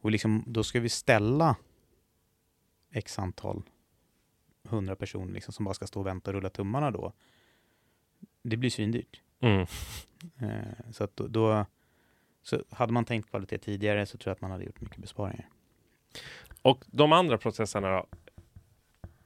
Och 0.01 0.11
liksom, 0.11 0.43
då 0.47 0.63
ska 0.63 0.79
vi 0.79 0.89
ställa 0.89 1.55
x 2.91 3.19
antal 3.19 3.63
hundra 4.63 4.95
personer 4.95 5.33
liksom, 5.33 5.53
som 5.53 5.65
bara 5.65 5.73
ska 5.73 5.87
stå 5.87 5.99
och 5.99 6.05
vänta 6.07 6.29
och 6.31 6.35
rulla 6.35 6.49
tummarna 6.49 6.91
då. 6.91 7.13
Det 8.41 8.57
blir 8.57 8.69
svindyrt. 8.69 9.21
Mm. 9.39 9.61
Eh, 10.39 10.91
så 10.91 11.03
att 11.03 11.15
då, 11.15 11.27
då, 11.27 11.65
så 12.43 12.63
hade 12.69 12.93
man 12.93 13.05
tänkt 13.05 13.29
kvalitet 13.29 13.57
tidigare 13.57 14.05
så 14.05 14.17
tror 14.17 14.29
jag 14.31 14.35
att 14.35 14.41
man 14.41 14.51
hade 14.51 14.63
gjort 14.63 14.81
mycket 14.81 14.97
besparingar. 14.97 15.49
Och 16.61 16.83
de 16.87 17.11
andra 17.11 17.37
processerna 17.37 17.89
då? 17.89 18.05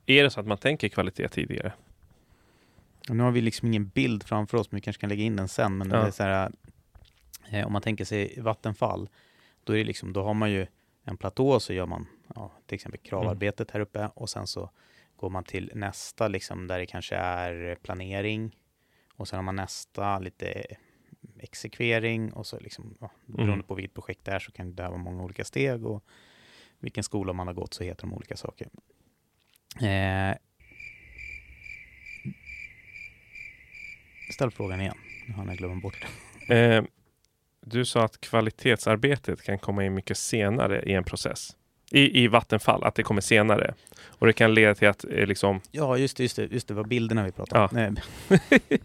Är 0.06 0.24
det 0.24 0.30
så 0.30 0.40
att 0.40 0.48
man 0.48 0.58
tänker 0.58 0.90
kvalitet 0.90 1.28
tidigare? 1.28 1.74
Och 3.10 3.16
nu 3.16 3.24
har 3.24 3.32
vi 3.32 3.42
liksom 3.42 3.68
ingen 3.68 3.88
bild 3.88 4.24
framför 4.24 4.58
oss, 4.58 4.72
men 4.72 4.78
vi 4.78 4.82
kanske 4.82 5.00
kan 5.02 5.10
lägga 5.10 5.24
in 5.24 5.36
den 5.36 5.48
sen. 5.48 5.78
Men 5.78 5.90
Ja. 5.90 5.98
det 6.02 6.08
är 6.08 6.12
så 6.12 6.24
här, 6.24 6.52
eh, 7.50 7.66
om 7.68 7.74
man 7.74 7.82
tänker 7.82 8.06
sig 8.06 8.42
vattenfall, 8.42 9.10
då, 9.64 9.74
är 9.74 9.78
det 9.78 9.84
liksom, 9.84 10.14
då 10.14 10.24
har 10.24 10.34
man 10.34 10.52
ju 10.52 10.68
en 11.04 11.18
platå 11.18 11.60
så 11.60 11.74
gör 11.74 11.86
man 11.86 12.08
ja, 12.36 12.52
till 12.66 12.76
exempel 12.76 13.00
kravarbetet 13.02 13.72
här 13.72 13.80
uppe 13.80 14.10
och 14.16 14.30
sen 14.30 14.48
så 14.48 14.70
går 15.16 15.30
man 15.30 15.44
till 15.44 15.72
nästa 15.76 16.28
liksom, 16.28 16.68
där 16.68 16.80
det 16.80 16.86
kanske 16.86 17.16
är 17.16 17.76
planering 17.76 18.58
och 19.16 19.28
sen 19.28 19.38
har 19.38 19.44
man 19.44 19.56
nästa 19.56 20.20
lite 20.20 20.64
exekvering 21.40 22.34
och 22.34 22.48
så 22.48 22.60
liksom, 22.60 22.98
ja, 23.00 23.12
beroende 23.26 23.54
Mm. 23.54 23.64
på 23.66 23.76
vilket 23.76 23.94
projekt 23.94 24.26
det 24.26 24.32
är 24.32 24.40
så 24.40 24.52
kan 24.52 24.76
det 24.76 24.84
vara 24.88 24.98
många 24.98 25.24
olika 25.24 25.44
steg 25.46 25.86
och 25.86 26.04
vilken 26.80 27.04
skola 27.04 27.34
man 27.34 27.48
har 27.48 27.54
gått 27.54 27.74
så 27.74 27.84
heter 27.84 28.02
de 28.02 28.14
olika 28.14 28.38
saker. 28.38 28.68
Eh, 29.82 30.36
ställ 34.34 34.52
frågan 34.52 34.82
igen. 34.82 34.98
Nu 35.28 35.34
har 35.34 35.46
jag 35.46 35.58
glömt 35.58 35.84
bort 35.84 36.06
det. 36.48 36.56
Eh, 36.76 36.84
du 37.66 37.86
sa 37.86 38.04
att 38.04 38.22
kvalitetsarbetet 38.22 39.44
kan 39.44 39.60
komma 39.60 39.86
in 39.86 39.94
mycket 39.94 40.18
senare 40.18 40.82
i 40.82 40.94
en 40.94 41.04
process. 41.04 41.56
I, 41.92 42.24
I 42.24 42.28
Vattenfall, 42.28 42.84
att 42.84 42.96
det 42.96 43.04
kommer 43.04 43.22
senare. 43.22 43.74
Och 44.06 44.28
det 44.28 44.34
kan 44.34 44.54
leda 44.54 44.76
till 44.76 44.88
att 44.88 45.04
eh, 45.04 45.28
liksom, 45.28 45.62
Ja, 45.72 45.98
just 45.98 46.18
det, 46.18 46.24
just 46.24 46.36
det, 46.36 46.52
just 46.52 46.68
det 46.68 46.74
var 46.74 46.84
bilderna 46.84 47.24
vi 47.24 47.32
pratade 47.32 47.82
om. 47.82 47.98
Ja. 48.30 48.38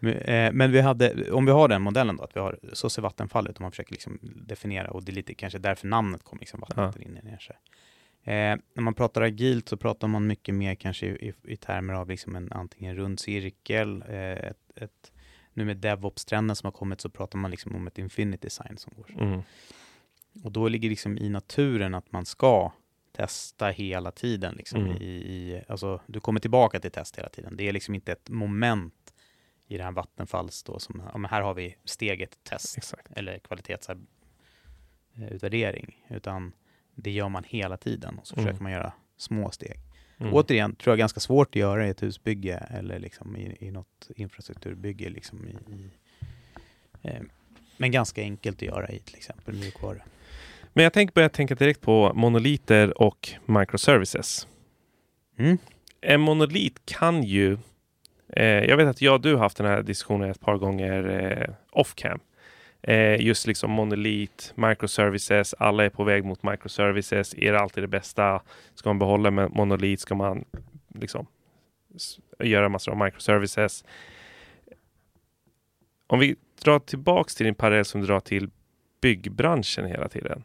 Men, 0.00 0.12
eh, 0.12 0.52
men 0.52 0.72
vi 0.72 0.80
hade, 0.80 1.30
om 1.32 1.46
vi 1.46 1.52
har 1.52 1.68
den 1.68 1.82
modellen 1.82 2.16
då, 2.16 2.24
att 2.24 2.36
vi 2.36 2.40
har, 2.40 2.58
så 2.72 2.90
ser 2.90 3.02
Vattenfall 3.02 3.48
ut, 3.48 3.58
om 3.58 3.62
man 3.62 3.70
försöker 3.72 3.92
liksom 3.92 4.18
definiera, 4.22 4.90
och 4.90 5.04
det 5.04 5.12
är 5.12 5.14
lite 5.14 5.34
kanske 5.34 5.58
därför 5.58 5.86
namnet 5.86 6.22
kom 6.22 6.38
liksom 6.38 6.60
Vattenfall 6.60 7.02
in 7.02 7.16
i 7.16 7.20
det. 7.20 7.28
kanske. 7.28 7.52
Eh, 8.24 8.56
när 8.74 8.80
man 8.80 8.94
pratar 8.94 9.22
agilt 9.22 9.68
så 9.68 9.76
pratar 9.76 10.08
man 10.08 10.26
mycket 10.26 10.54
mer 10.54 10.74
kanske 10.74 11.06
i, 11.06 11.28
i, 11.28 11.52
i 11.52 11.56
termer 11.56 11.94
av 11.94 12.08
liksom 12.08 12.36
en 12.36 12.52
antingen 12.52 12.96
rund 12.96 13.20
cirkel, 13.20 14.04
eh, 14.08 14.16
ett, 14.32 14.58
ett, 14.76 15.12
nu 15.56 15.64
med 15.64 15.76
DevOps-trenden 15.76 16.56
som 16.56 16.66
har 16.66 16.72
kommit 16.72 17.00
så 17.00 17.10
pratar 17.10 17.38
man 17.38 17.50
liksom 17.50 17.74
om 17.76 17.86
ett 17.86 17.98
infinity 17.98 18.46
design 18.46 18.78
som 18.78 18.92
går. 18.96 19.22
mm, 19.22 19.42
Och 20.44 20.52
då 20.52 20.68
ligger 20.68 20.88
liksom 20.88 21.18
i 21.18 21.28
naturen 21.28 21.94
att 21.94 22.12
man 22.12 22.26
ska 22.26 22.72
testa 23.12 23.68
hela 23.68 24.10
tiden. 24.10 24.54
Liksom 24.54 24.80
Mm. 24.84 24.96
i, 24.96 25.06
i, 25.06 25.62
alltså, 25.68 26.00
du 26.06 26.20
kommer 26.20 26.40
tillbaka 26.40 26.80
till 26.80 26.90
test 26.90 27.18
hela 27.18 27.28
tiden. 27.28 27.56
Det 27.56 27.68
är 27.68 27.72
liksom 27.72 27.94
inte 27.94 28.12
ett 28.12 28.28
moment 28.28 29.14
i 29.68 29.76
det 29.76 29.84
här 29.84 29.92
Vattenfalls 29.92 30.62
då, 30.62 30.78
som 30.78 31.02
ja, 31.12 31.18
men 31.18 31.30
här 31.30 31.42
har 31.42 31.54
vi 31.54 31.76
steget 31.84 32.38
test 32.44 32.78
exakt. 32.78 33.12
eller 33.16 33.38
kvalitetsutvärdering, 35.14 36.04
utan 36.08 36.52
det 36.94 37.10
gör 37.10 37.28
man 37.28 37.44
hela 37.44 37.76
tiden 37.76 38.18
och 38.18 38.26
så 38.26 38.34
Mm. 38.34 38.44
försöker 38.46 38.62
man 38.62 38.72
göra 38.72 38.92
små 39.16 39.50
steg. 39.50 39.76
Mm. 40.18 40.34
Återigen, 40.34 40.74
tror 40.74 40.92
jag 40.92 40.98
ganska 40.98 41.20
svårt 41.20 41.48
att 41.48 41.56
göra 41.56 41.86
i 41.86 41.90
ett 41.90 42.02
husbygge 42.02 42.66
eller 42.70 42.98
liksom 42.98 43.36
i, 43.36 43.56
i 43.60 43.70
något 43.70 44.10
infrastrukturbygge. 44.16 45.08
Liksom 45.08 45.44
i, 45.44 45.72
i, 45.72 45.90
eh, 47.02 47.22
men 47.76 47.90
ganska 47.90 48.20
enkelt 48.22 48.56
att 48.56 48.62
göra 48.62 48.88
i 48.88 48.98
till 48.98 49.16
exempel 49.16 49.54
mjukvara. 49.54 50.02
Men 50.72 50.84
jag 50.84 50.92
tänker 50.92 51.14
börja 51.14 51.28
tänka 51.28 51.54
direkt 51.54 51.80
på 51.80 52.12
monoliter 52.14 53.02
och 53.02 53.28
microservices. 53.46 54.48
Mm. 55.38 55.58
En 56.00 56.20
monolit 56.20 56.80
kan 56.84 57.22
ju, 57.22 57.58
eh, 58.28 58.44
jag 58.44 58.76
vet 58.76 58.88
att 58.88 59.02
jag 59.02 59.14
och 59.14 59.20
du 59.20 59.34
har 59.34 59.40
haft 59.40 59.56
den 59.56 59.66
här 59.66 59.82
diskussionen 59.82 60.30
ett 60.30 60.40
par 60.40 60.56
gånger 60.56 61.08
eh, 61.08 61.54
off-cam. 61.70 62.20
Eh, 62.88 63.20
just 63.20 63.46
liksom 63.46 63.70
monolit, 63.70 64.52
microservices, 64.56 65.54
alla 65.58 65.84
är 65.84 65.90
på 65.90 66.04
väg 66.04 66.24
mot 66.24 66.42
microservices. 66.42 67.34
Är 67.34 67.52
det 67.52 67.60
alltid 67.60 67.82
det 67.84 67.88
bästa? 67.88 68.42
Ska 68.74 68.88
man 68.88 68.98
behålla 68.98 69.30
med 69.30 69.50
monolit? 69.50 70.00
Ska 70.00 70.14
man 70.14 70.44
liksom 70.94 71.26
göra 72.38 72.68
massor 72.68 72.92
av 72.92 72.98
microservices? 73.04 73.84
Om 76.06 76.18
vi 76.18 76.36
drar 76.64 76.78
tillbaks 76.78 77.34
till 77.34 77.46
din 77.46 77.54
parallell 77.54 77.84
som 77.84 78.00
du 78.00 78.06
drar 78.06 78.20
till 78.20 78.50
byggbranschen 79.00 79.86
hela 79.86 80.08
tiden. 80.08 80.44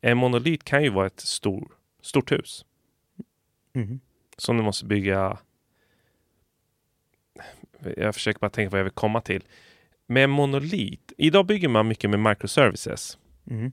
En 0.00 0.16
monolit 0.18 0.64
kan 0.64 0.82
ju 0.82 0.90
vara 0.90 1.06
ett 1.06 1.20
stor, 1.20 1.68
stort 2.02 2.32
hus 2.32 2.64
Mhm. 3.72 4.00
som 4.36 4.56
du 4.56 4.62
måste 4.62 4.84
bygga. 4.84 5.38
Jag 7.96 8.14
försöker 8.14 8.40
bara 8.40 8.50
tänka 8.50 8.70
vad 8.70 8.80
jag 8.80 8.84
vill 8.84 8.92
komma 8.92 9.20
till. 9.20 9.44
Med 10.10 10.30
monolit. 10.30 11.12
Idag 11.18 11.46
bygger 11.46 11.68
man 11.68 11.88
mycket 11.88 12.10
med 12.10 12.20
microservices. 12.20 13.18
Mhm. 13.44 13.72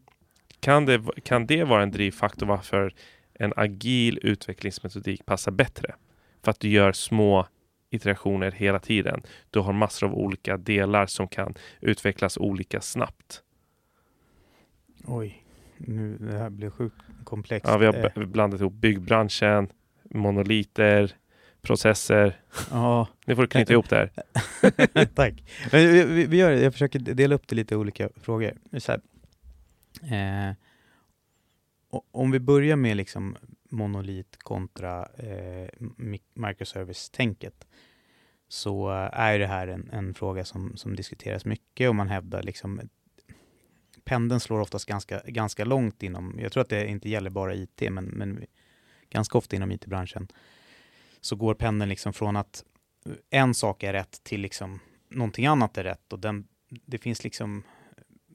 Kan 0.60 0.86
det, 0.86 1.02
kan 1.24 1.46
det 1.48 1.64
vara 1.64 1.84
en 1.84 1.92
drivfaktor 1.92 2.46
varför 2.46 2.94
en 3.34 3.54
agil 3.56 4.20
utvecklingsmetodik 4.24 5.26
passar 5.26 5.52
bättre? 5.52 5.96
För 6.44 6.52
att 6.52 6.60
du 6.60 6.70
gör 6.70 6.92
små 6.92 7.48
iterationer 7.90 8.52
hela 8.52 8.80
tiden. 8.80 9.22
Du 9.50 9.60
har 9.60 9.74
massor 9.74 10.08
av 10.08 10.14
olika 10.14 10.58
delar 10.58 11.06
som 11.06 11.28
kan 11.28 11.54
utvecklas 11.82 12.38
olika 12.38 12.82
snabbt. 12.82 13.42
Oj, 15.06 15.44
nu, 15.78 16.18
det 16.18 16.38
här 16.38 16.50
blir 16.50 16.70
sjukt 16.70 16.96
komplext. 17.24 17.68
Ja, 17.68 17.78
vi 17.78 17.86
har 17.86 18.12
Eh, 18.16 18.26
blandat 18.26 18.60
ihop 18.62 18.74
byggbranschen, 18.74 19.68
monoliter, 20.04 21.12
processer. 21.66 22.42
ja, 22.72 23.08
Nu 23.26 23.36
får 23.36 23.42
du 23.42 23.48
knyta 23.48 23.74
ihop 23.74 23.90
det 23.90 23.96
här. 23.96 25.06
tack. 25.16 25.44
Men 25.72 25.92
vi, 25.92 26.26
vi, 26.26 26.38
gör 26.38 26.52
det, 26.52 26.62
jag 26.62 26.74
försöker 26.74 27.00
dela 27.00 27.36
upp 27.36 27.48
det 27.48 27.56
lite 27.56 27.76
olika 27.76 28.10
frågor. 28.22 28.54
Så. 28.78 28.92
Eh, 28.92 30.52
om 32.12 32.32
vi 32.32 32.40
börjar 32.40 32.76
med 32.76 32.98
liksom 32.98 33.38
monolit 33.70 34.38
kontra 34.38 35.06
eh, 35.18 35.70
mi- 35.80 36.22
microservice-tänket 36.34 37.68
så 38.48 38.90
är 39.14 39.40
det 39.40 39.48
här 39.48 39.68
en, 39.68 39.90
en 39.92 40.14
fråga 40.14 40.46
som, 40.46 40.78
som 40.78 40.96
diskuteras 40.96 41.46
mycket 41.46 41.90
och 41.90 41.96
man 41.96 42.08
hävdar 42.08 42.44
liksom 42.44 42.82
pendeln 44.06 44.40
slår 44.40 44.60
oftast 44.60 44.86
ganska, 44.86 45.22
ganska 45.26 45.66
långt 45.66 46.04
inom, 46.04 46.40
jag 46.40 46.52
tror 46.52 46.62
att 46.62 46.70
det 46.70 46.88
inte 46.88 47.10
gäller 47.10 47.30
bara 47.30 47.56
IT, 47.56 47.82
men, 47.90 48.06
men 48.06 48.46
ganska 49.10 49.38
ofta 49.38 49.56
inom 49.56 49.72
IT-branschen, 49.72 50.28
så 51.26 51.36
går 51.36 51.54
pendeln 51.54 51.90
liksom 51.90 52.14
från 52.14 52.36
att 52.36 52.64
en 53.30 53.54
sak 53.54 53.84
är 53.84 53.94
rätt 53.94 54.24
till 54.24 54.42
liksom 54.42 54.80
någonting 55.10 55.46
annat 55.46 55.78
är 55.78 55.84
rätt 55.84 56.14
och 56.14 56.20
den, 56.20 56.48
det 56.86 56.98
finns 56.98 57.24
liksom 57.24 57.64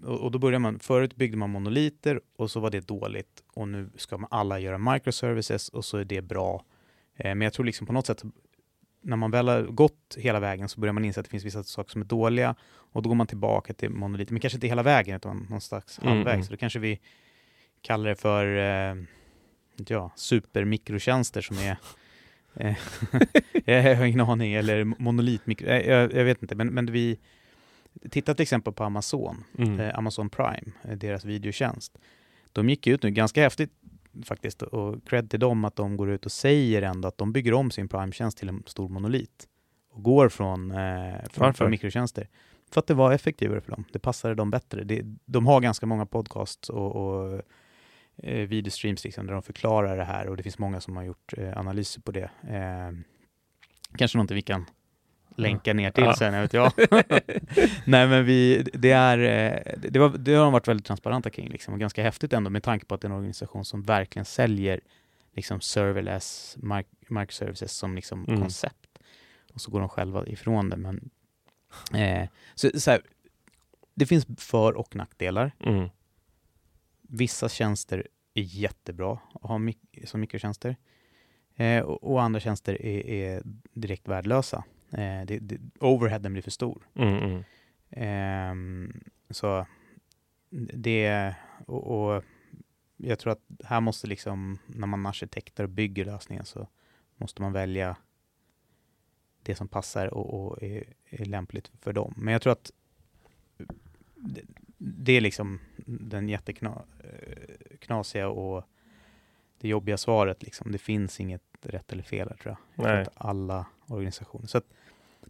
och, 0.05 0.21
och 0.21 0.31
då 0.31 0.39
börjar 0.39 0.59
man, 0.59 0.79
förut 0.79 1.17
byggde 1.17 1.37
man 1.37 1.51
monoliter 1.51 2.21
och 2.37 2.51
så 2.51 2.61
var 2.61 2.71
det 2.71 2.89
dåligt 2.89 3.43
och 3.53 3.69
nu 3.69 3.91
ska 3.97 4.19
man 4.19 4.29
alla 4.31 4.59
göra 4.59 4.79
microservices 4.79 5.69
och 5.69 5.85
så 5.85 5.97
är 5.97 6.05
det 6.05 6.23
bra. 6.23 6.65
Eh, 7.17 7.25
men 7.35 7.41
jag 7.41 7.53
tror 7.53 7.67
liksom 7.67 7.87
på 7.87 7.93
något 7.93 8.07
sätt 8.07 8.23
när 9.03 9.17
man 9.17 9.31
väl 9.31 9.49
har 9.49 9.63
gått 9.63 10.17
hela 10.19 10.41
vägen 10.41 10.69
så 10.69 10.81
börjar 10.81 10.93
man 10.93 11.05
inse 11.05 11.21
att 11.21 11.27
det 11.27 11.31
finns 11.31 11.45
vissa 11.45 11.63
saker 11.65 11.91
som 11.91 12.01
är 12.01 12.07
dåliga 12.07 12.55
och 12.71 13.03
då 13.03 13.09
går 13.09 13.17
man 13.17 13.27
tillbaka 13.27 13.75
till 13.75 13.91
monoliter, 13.91 14.33
men 14.33 14.41
kanske 14.41 14.57
inte 14.57 14.67
hela 14.67 14.83
vägen 14.83 15.17
utan 15.17 15.37
någonstans 15.37 15.99
Mm, 16.03 16.15
halvvägs. 16.17 16.35
mm. 16.35 16.45
Så 16.45 16.51
då 16.51 16.57
kanske 16.57 16.79
vi 16.79 17.01
kallar 17.83 18.09
det 18.09 18.17
för 18.17 18.47
eh, 18.57 18.97
jag, 19.87 20.11
supermikrotjänster 20.17 21.41
som 21.41 21.59
är 21.59 21.77
jag 23.65 23.97
har 23.97 24.05
ingen 24.05 24.21
aning, 24.21 24.53
eller 24.53 24.85
monolitmikro, 24.85 25.67
eh, 25.69 25.89
jag, 25.91 26.13
jag 26.13 26.25
vet 26.25 26.43
inte, 26.43 26.55
men, 26.55 26.69
men 26.69 26.93
vi 26.93 27.19
tittar 28.11 28.35
till 28.35 28.43
exempel 28.43 28.73
på 28.73 28.85
Amazon, 28.85 29.45
Mm. 29.59 29.81
eh, 29.81 29.99
Amazon 29.99 30.31
Prime, 30.31 30.73
eh, 30.83 30.97
deras 30.97 31.25
videotjänst. 31.25 31.99
De 32.53 32.69
gick 32.69 32.87
ut 32.87 33.03
nu 33.03 33.11
ganska 33.11 33.43
häftigt 33.43 33.71
faktiskt 34.25 34.63
och 34.63 35.05
cred 35.09 35.31
till 35.31 35.41
dem 35.41 35.65
att 35.65 35.77
de 35.77 35.97
går 35.97 36.11
ut 36.11 36.27
och 36.27 36.33
säger 36.33 36.83
ändå 36.83 37.09
att 37.09 37.19
de 37.19 37.33
bygger 37.33 37.55
om 37.55 37.71
sin 37.71 37.89
Prime-tjänst 37.89 38.39
till 38.39 38.49
en 38.49 38.63
stor 38.67 38.89
monolit 38.89 39.47
och 39.91 40.03
går 40.03 40.29
från, 40.29 40.71
eh, 40.71 41.15
från, 41.31 41.55
från 41.55 41.71
mikrotjänster. 41.71 42.29
För 42.71 42.81
att 42.81 42.87
det 42.87 42.95
var 42.95 43.13
effektivare 43.13 43.61
för 43.61 43.71
dem. 43.71 43.85
Det 43.93 43.99
passade 43.99 44.35
dem 44.35 44.51
bättre. 44.51 44.85
Det, 44.85 45.03
de 45.27 45.47
har 45.47 45.61
ganska 45.61 45.87
många 45.87 46.07
podcasts 46.07 46.71
och, 46.71 46.97
och 46.97 47.43
eh, 48.23 48.49
videostreams 48.49 49.05
liksom, 49.05 49.27
där 49.27 49.33
de 49.33 49.43
förklarar 49.43 49.97
det 49.97 50.05
här 50.05 50.27
och 50.29 50.37
det 50.37 50.43
finns 50.43 50.59
många 50.59 50.81
som 50.81 50.97
har 50.97 51.05
gjort 51.05 51.33
eh, 51.39 51.59
analyser 51.59 52.01
på 52.01 52.13
det. 52.13 52.31
Eh, 52.49 52.93
kanske 53.97 54.19
någonting 54.19 54.35
vi 54.35 54.43
kan 54.43 54.67
länka 55.37 55.75
ner 55.75 55.91
till 55.91 56.05
Ja. 56.05 56.15
sen, 56.17 56.35
jag 56.35 56.43
vet 56.43 56.53
jag. 56.53 56.73
Nej 57.85 58.09
men 58.09 58.25
vi, 58.25 58.63
det 58.73 58.91
är, 58.91 59.19
eh, 59.19 59.75
det, 59.91 59.99
var, 59.99 60.09
det 60.19 60.35
har 60.35 60.45
de 60.45 60.53
varit 60.53 60.69
väldigt 60.69 60.87
transparenta 60.87 61.31
kring 61.31 61.49
liksom, 61.49 61.75
och 61.75 61.81
ganska 61.81 62.03
häftigt 62.03 62.33
ändå 62.33 62.51
med 62.51 62.63
tanke 62.63 62.87
på 62.87 62.95
att 62.95 63.01
det 63.01 63.07
är 63.07 63.11
en 63.11 63.17
organisation 63.17 63.65
som 63.65 63.83
verkligen 63.83 64.25
säljer 64.25 64.81
liksom 65.33 65.61
serverless 65.61 66.57
mic 66.61 66.87
microservices 67.09 67.73
som 67.73 67.95
liksom 67.95 68.25
Mm. 68.29 68.41
koncept. 68.41 68.87
Och 69.55 69.61
så 69.61 69.71
går 69.71 69.81
de 69.81 69.89
själva 69.89 70.27
ifrån 70.27 70.69
det. 70.69 70.77
Men, 70.77 71.11
eh, 71.95 72.29
så, 72.55 72.81
så 72.81 72.91
här, 72.91 73.01
det 73.95 74.07
finns 74.07 74.27
för 74.39 74.77
och 74.77 74.97
nackdelar. 74.97 75.53
Mm. 75.61 75.89
Vissa 77.13 77.49
tjänster 77.49 78.09
är 78.35 78.43
jättebra 78.43 79.19
att 79.35 79.51
ha 79.51 79.59
mik- 79.59 80.07
som 80.07 80.21
mikrotjänster. 80.21 80.77
Eh, 81.55 81.83
och, 81.83 82.05
och 82.13 82.23
andra 82.23 82.41
tjänster 82.41 82.83
är, 82.83 83.07
är 83.07 83.43
direkt 83.73 84.09
värdelösa. 84.09 84.65
Eh, 84.91 85.27
det, 85.27 85.39
det, 85.39 85.61
overheaden 85.81 86.33
blir 86.33 86.43
för 86.43 86.51
stor. 86.51 86.87
Mm, 86.95 87.19
mm. 87.19 87.45
Ehm, 87.91 89.01
så 89.31 89.67
det, 90.75 91.35
och, 91.67 92.15
och 92.15 92.25
jag 92.97 93.19
tror 93.19 93.33
att 93.33 93.43
här 93.65 93.81
måste 93.81 94.07
liksom, 94.07 94.59
när 94.67 94.87
man 94.87 95.07
arkitekter 95.07 95.65
och 95.65 95.71
bygger 95.71 96.05
lösningen 96.05 96.45
så 96.45 96.69
måste 97.17 97.43
man 97.43 97.53
välja 97.53 97.97
det 99.43 99.55
som 99.55 99.69
passar 99.69 100.15
och, 100.15 100.35
och 100.35 100.63
är, 100.63 100.85
är 101.05 101.25
lämpligt 101.25 101.71
för 101.81 101.93
dem. 101.93 102.15
Men 102.17 102.33
jag 102.33 102.43
tror 102.43 102.53
att 102.53 102.71
det, 104.83 105.13
är 105.13 105.21
liksom 105.21 105.61
den 105.87 106.29
jätteknasiga 106.29 108.29
och 108.29 108.65
det 109.59 109.69
jobbiga 109.69 109.97
svaret. 109.97 110.43
Liksom. 110.43 110.73
Det 110.73 110.79
finns 110.79 111.21
inget 111.21 111.43
rätt 111.63 111.93
eller 111.93 112.03
fel 112.03 112.29
här, 112.29 112.37
tror 112.37 112.57
jag. 112.75 112.85
jag 112.87 112.95
tror 112.95 113.03
att 113.03 113.27
alla 113.27 113.67
organisationer. 113.87 114.47
Så 114.47 114.61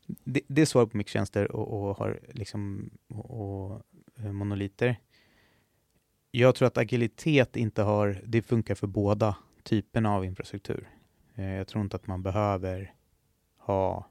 det, 0.07 0.41
det 0.47 0.63
är 0.63 0.67
svar 0.67 0.87
på 0.87 0.97
mikrotjänster 0.97 1.53
och, 1.53 1.89
och 1.89 1.97
har 1.97 2.21
liksom 2.29 2.91
och, 3.09 3.31
och 3.31 3.83
eh, 4.17 4.33
monoliter. 4.33 4.97
Jag 6.31 6.55
tror 6.55 6.67
att 6.67 6.79
agilitet 6.79 7.57
inte 7.57 7.83
har, 7.83 8.21
det 8.25 8.43
funkar 8.43 8.75
för 8.75 8.87
båda 8.87 9.37
typerna 9.63 10.15
av 10.15 10.25
infrastruktur. 10.25 10.89
Eh, 11.35 11.55
jag 11.55 11.69
tror 11.69 11.85
inte 11.85 11.97
att 11.97 12.07
man 12.07 12.23
behöver 12.23 12.95
ha, 13.57 14.07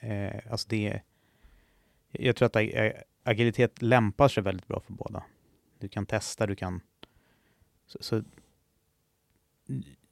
eh, 0.00 0.36
alltså 0.50 0.68
det, 0.68 1.00
jag 2.10 2.36
tror 2.36 2.46
att 2.46 2.56
agilitet 3.26 3.82
lämpar 3.82 4.28
sig 4.28 4.42
väldigt 4.42 4.68
bra 4.68 4.80
för 4.80 4.92
båda. 4.92 5.22
Du 5.78 5.88
kan 5.88 6.06
testa, 6.06 6.46
du 6.46 6.56
kan, 6.56 6.80
så, 7.86 7.98
så 8.00 8.22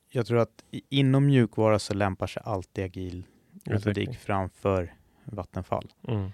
jag 0.08 0.26
tror 0.26 0.38
att 0.38 0.64
inom 0.88 1.26
mjukvara 1.26 1.78
så 1.78 1.94
lämpar 1.94 2.26
sig 2.26 2.42
alltid 2.46 2.84
agil 2.84 3.24
metodik 3.64 4.18
framför 4.18 4.94
Vattenfall. 5.24 5.92
Mm. 6.08 6.30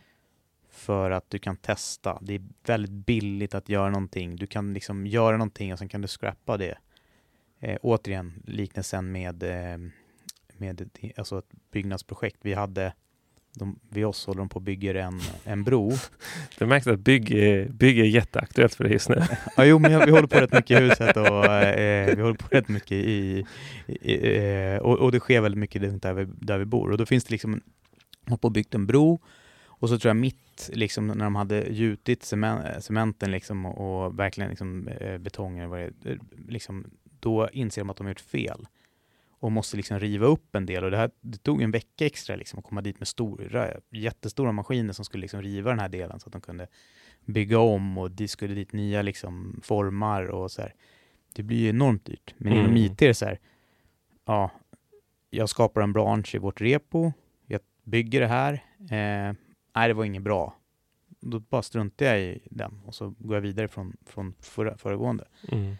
För 0.68 1.10
att 1.10 1.30
du 1.30 1.38
kan 1.38 1.56
testa. 1.56 2.18
Det 2.22 2.34
är 2.34 2.42
väldigt 2.64 3.06
billigt 3.06 3.54
att 3.54 3.68
göra 3.68 3.90
någonting. 3.90 4.36
Du 4.36 4.46
kan 4.46 4.74
liksom 4.74 5.06
göra 5.06 5.36
någonting 5.36 5.72
och 5.72 5.78
sen 5.78 5.88
kan 5.88 6.00
du 6.00 6.08
scrappa 6.08 6.56
det. 6.56 6.78
Eh, 7.58 7.78
återigen, 7.82 8.42
liknelsen 8.46 9.12
med, 9.12 9.42
eh, 9.42 9.78
med 10.52 10.90
alltså 11.16 11.38
ett 11.38 11.52
byggnadsprojekt. 11.70 12.38
Vi 12.42 12.54
hade, 12.54 12.94
de, 13.54 13.78
vid 13.88 14.06
oss 14.06 14.26
håller 14.26 14.38
de 14.38 14.48
på 14.48 14.56
och 14.56 14.62
bygger 14.62 14.94
en, 14.94 15.20
en 15.44 15.64
bro. 15.64 15.92
Du 16.58 16.66
märkte 16.66 16.92
att 16.92 17.00
bygg, 17.00 17.26
bygg 17.74 17.98
är 17.98 18.04
jätteaktuellt 18.04 18.74
för 18.74 18.84
dig 18.84 18.92
just 18.92 19.08
nu. 19.08 19.22
Ja, 19.56 19.64
jo, 19.64 19.78
men 19.78 20.04
vi 20.06 20.10
håller 20.10 20.26
på 20.26 20.40
rätt 20.40 20.52
mycket 20.52 20.80
i 20.80 20.84
huset 20.84 21.16
och 21.16 21.46
eh, 21.46 22.16
vi 22.16 22.22
håller 22.22 22.34
på 22.34 22.48
rätt 22.50 22.68
mycket 22.68 22.92
i, 22.92 23.44
i 23.86 24.36
eh, 24.36 24.76
och, 24.76 24.98
och 24.98 25.12
det 25.12 25.20
sker 25.20 25.40
väldigt 25.40 25.58
mycket 25.58 26.02
där 26.02 26.12
vi, 26.12 26.26
där 26.40 26.58
vi 26.58 26.64
bor. 26.64 26.90
Och 26.90 26.98
då 26.98 27.06
finns 27.06 27.24
det 27.24 27.30
liksom, 27.30 27.60
de 28.24 28.30
har 28.30 28.38
på 28.38 28.48
och 28.48 28.52
byggt 28.52 28.74
en 28.74 28.86
bro 28.86 29.20
och 29.80 29.88
så 29.88 29.98
tror 29.98 30.10
jag 30.10 30.16
mitt, 30.16 30.70
liksom 30.72 31.06
när 31.06 31.24
de 31.24 31.34
hade 31.34 31.66
gjutit 31.70 32.22
cemen, 32.22 32.82
cementen 32.82 33.30
liksom 33.30 33.66
och, 33.66 34.04
och 34.04 34.18
verkligen 34.18 34.50
liksom 34.50 34.88
eh, 34.88 35.18
betongen, 35.18 35.72
eh, 35.72 36.16
liksom, 36.48 36.84
då 37.20 37.48
inser 37.52 37.82
de 37.82 37.90
att 37.90 37.96
de 37.96 38.06
har 38.06 38.10
gjort 38.10 38.20
fel 38.20 38.66
och 39.40 39.52
måste 39.52 39.76
liksom 39.76 39.98
riva 40.00 40.26
upp 40.26 40.54
en 40.54 40.66
del. 40.66 40.84
Och 40.84 40.90
det, 40.90 40.96
här, 40.96 41.10
det 41.20 41.38
tog 41.38 41.62
en 41.62 41.70
vecka 41.70 42.06
extra 42.06 42.36
liksom 42.36 42.58
att 42.58 42.64
komma 42.64 42.80
dit 42.80 42.98
med 42.98 43.08
stora, 43.08 43.70
jättestora 43.90 44.52
maskiner 44.52 44.92
som 44.92 45.04
skulle 45.04 45.20
liksom 45.20 45.42
riva 45.42 45.70
den 45.70 45.78
här 45.78 45.88
delen 45.88 46.20
så 46.20 46.28
att 46.28 46.32
de 46.32 46.40
kunde 46.40 46.66
bygga 47.24 47.58
om 47.58 47.98
och 47.98 48.10
det 48.10 48.28
skulle 48.28 48.54
dit 48.54 48.72
nya 48.72 49.02
liksom 49.02 49.60
formar 49.62 50.24
och 50.24 50.50
så 50.50 50.62
här. 50.62 50.74
Det 51.34 51.42
blir 51.42 51.58
ju 51.58 51.68
enormt 51.68 52.04
dyrt. 52.04 52.34
Men 52.36 52.52
inom 52.52 52.64
Mm. 52.64 52.76
IT 52.76 53.02
är 53.02 53.08
det 53.08 53.14
så 53.14 53.24
här, 53.24 53.38
ja, 54.24 54.50
jag 55.30 55.48
skapar 55.48 55.80
en 55.80 55.92
bransch 55.92 56.34
i 56.34 56.38
vårt 56.38 56.60
repo, 56.60 57.12
jag 57.46 57.60
bygger 57.84 58.20
det 58.20 58.26
här, 58.26 58.52
eh, 58.78 59.34
nej 59.74 59.88
det 59.88 59.94
var 59.94 60.04
inget 60.04 60.22
bra. 60.22 60.56
Då 61.20 61.40
bara 61.40 61.62
struntar 61.62 62.06
jag 62.06 62.20
i 62.20 62.40
den 62.50 62.80
och 62.86 62.94
så 62.94 63.14
går 63.18 63.34
jag 63.36 63.40
vidare 63.42 63.68
från, 63.68 63.96
från 64.06 64.34
förra, 64.40 64.76
föregående. 64.76 65.24
Mm. 65.52 65.76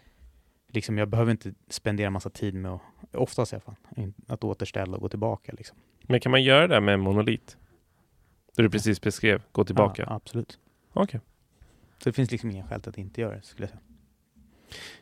Liksom, 0.73 0.97
jag 0.97 1.07
behöver 1.07 1.31
inte 1.31 1.53
spendera 1.69 2.09
massa 2.09 2.29
tid 2.29 2.53
med 2.53 2.71
att, 2.71 2.81
oftast 3.15 3.53
i 3.53 3.55
alla 3.55 3.61
fall, 3.61 3.75
att 4.27 4.43
återställa 4.43 4.95
och 4.95 5.01
gå 5.01 5.09
tillbaka. 5.09 5.53
Liksom. 5.57 5.77
Men 6.01 6.19
kan 6.19 6.31
man 6.31 6.43
göra 6.43 6.67
det 6.67 6.81
med 6.81 6.99
monolit? 6.99 7.57
Det 8.55 8.61
du 8.61 8.69
precis 8.69 9.01
beskrev, 9.01 9.41
gå 9.51 9.65
tillbaka. 9.65 10.03
Ja, 10.07 10.15
absolut. 10.15 10.59
Okej. 10.93 11.19
Så 11.97 12.09
det 12.09 12.13
finns 12.13 12.31
liksom 12.31 12.51
ingen 12.51 12.67
skäl 12.67 12.81
till 12.81 12.89
att 12.89 12.97
inte 12.97 13.21
göra 13.21 13.35
det, 13.35 13.41
skulle 13.41 13.63
jag 13.63 13.69
säga. 13.69 13.81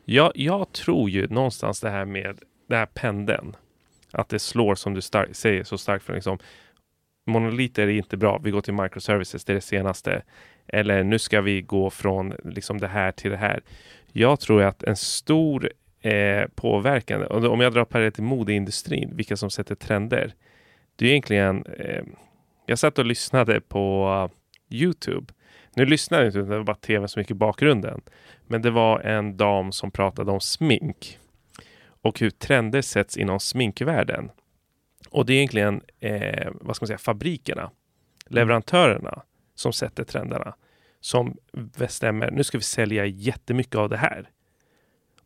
Jag, 0.05 0.31
jag 0.35 0.71
tror 0.71 1.09
ju 1.09 1.27
någonstans 1.27 1.81
det 1.81 1.89
här 1.89 2.05
med 2.05 2.39
det 2.67 2.75
här 2.75 2.85
pendeln. 2.85 3.55
Att 4.11 4.29
det 4.29 4.39
slår 4.39 4.75
som 4.75 4.93
du 4.93 5.01
stark, 5.01 5.35
säger 5.35 5.63
så 5.63 5.77
starkt 5.77 6.05
för 6.05 6.13
liksom 6.13 6.39
monoliter 7.25 7.83
är 7.83 7.89
inte 7.89 8.17
bra. 8.17 8.37
Vi 8.43 8.51
går 8.51 8.61
till 8.61 8.73
microservices, 8.73 9.45
det 9.45 9.53
är 9.53 9.55
det 9.55 9.61
senaste. 9.61 10.21
Eller 10.67 11.03
nu 11.03 11.19
ska 11.19 11.41
vi 11.41 11.61
gå 11.61 11.89
från 11.89 12.33
liksom 12.43 12.77
det 12.77 12.87
här 12.87 13.11
till 13.11 13.31
det 13.31 13.37
här. 13.37 13.61
Jag 14.11 14.39
tror 14.39 14.63
att 14.63 14.83
en 14.83 14.95
stor 14.95 15.71
eh, 16.01 16.47
påverkan, 16.55 17.23
om 17.27 17.59
jag 17.59 17.73
drar 17.73 17.85
parallell 17.85 18.11
till 18.11 18.23
modeindustrin, 18.23 19.11
vilka 19.15 19.37
som 19.37 19.49
sätter 19.49 19.75
trender. 19.75 20.33
Det 20.95 21.05
är 21.05 21.09
egentligen, 21.09 21.65
eh, 21.65 22.03
jag 22.65 22.79
satt 22.79 22.99
och 22.99 23.05
lyssnade 23.05 23.61
på 23.61 24.29
Youtube. 24.69 25.33
Nu 25.75 25.85
lyssnade 25.85 26.23
jag 26.23 26.29
inte, 26.29 26.39
det 26.39 26.57
var 26.57 26.63
bara 26.63 26.75
tv 26.75 27.07
som 27.07 27.19
gick 27.21 27.31
i 27.31 27.33
bakgrunden. 27.33 28.01
Men 28.47 28.61
det 28.61 28.71
var 28.71 28.99
en 28.99 29.37
dam 29.37 29.71
som 29.71 29.91
pratade 29.91 30.31
om 30.31 30.39
smink 30.39 31.19
och 32.01 32.19
hur 32.19 32.29
trender 32.29 32.81
sätts 32.81 33.17
inom 33.17 33.39
sminkvärlden. 33.39 34.31
Och 35.09 35.25
det 35.25 35.33
är 35.33 35.37
egentligen, 35.37 35.81
eh, 35.99 36.51
vad 36.53 36.75
ska 36.75 36.83
man 36.83 36.87
säga, 36.87 36.97
fabrikerna, 36.97 37.71
leverantörerna 38.27 39.23
som 39.55 39.73
sätter 39.73 40.03
trenderna. 40.03 40.55
Som 41.01 41.37
bestämmer, 41.51 42.31
nu 42.31 42.43
ska 42.43 42.57
vi 42.57 42.63
sälja 42.63 43.05
jättemycket 43.05 43.75
av 43.75 43.89
det 43.89 43.97
här. 43.97 44.29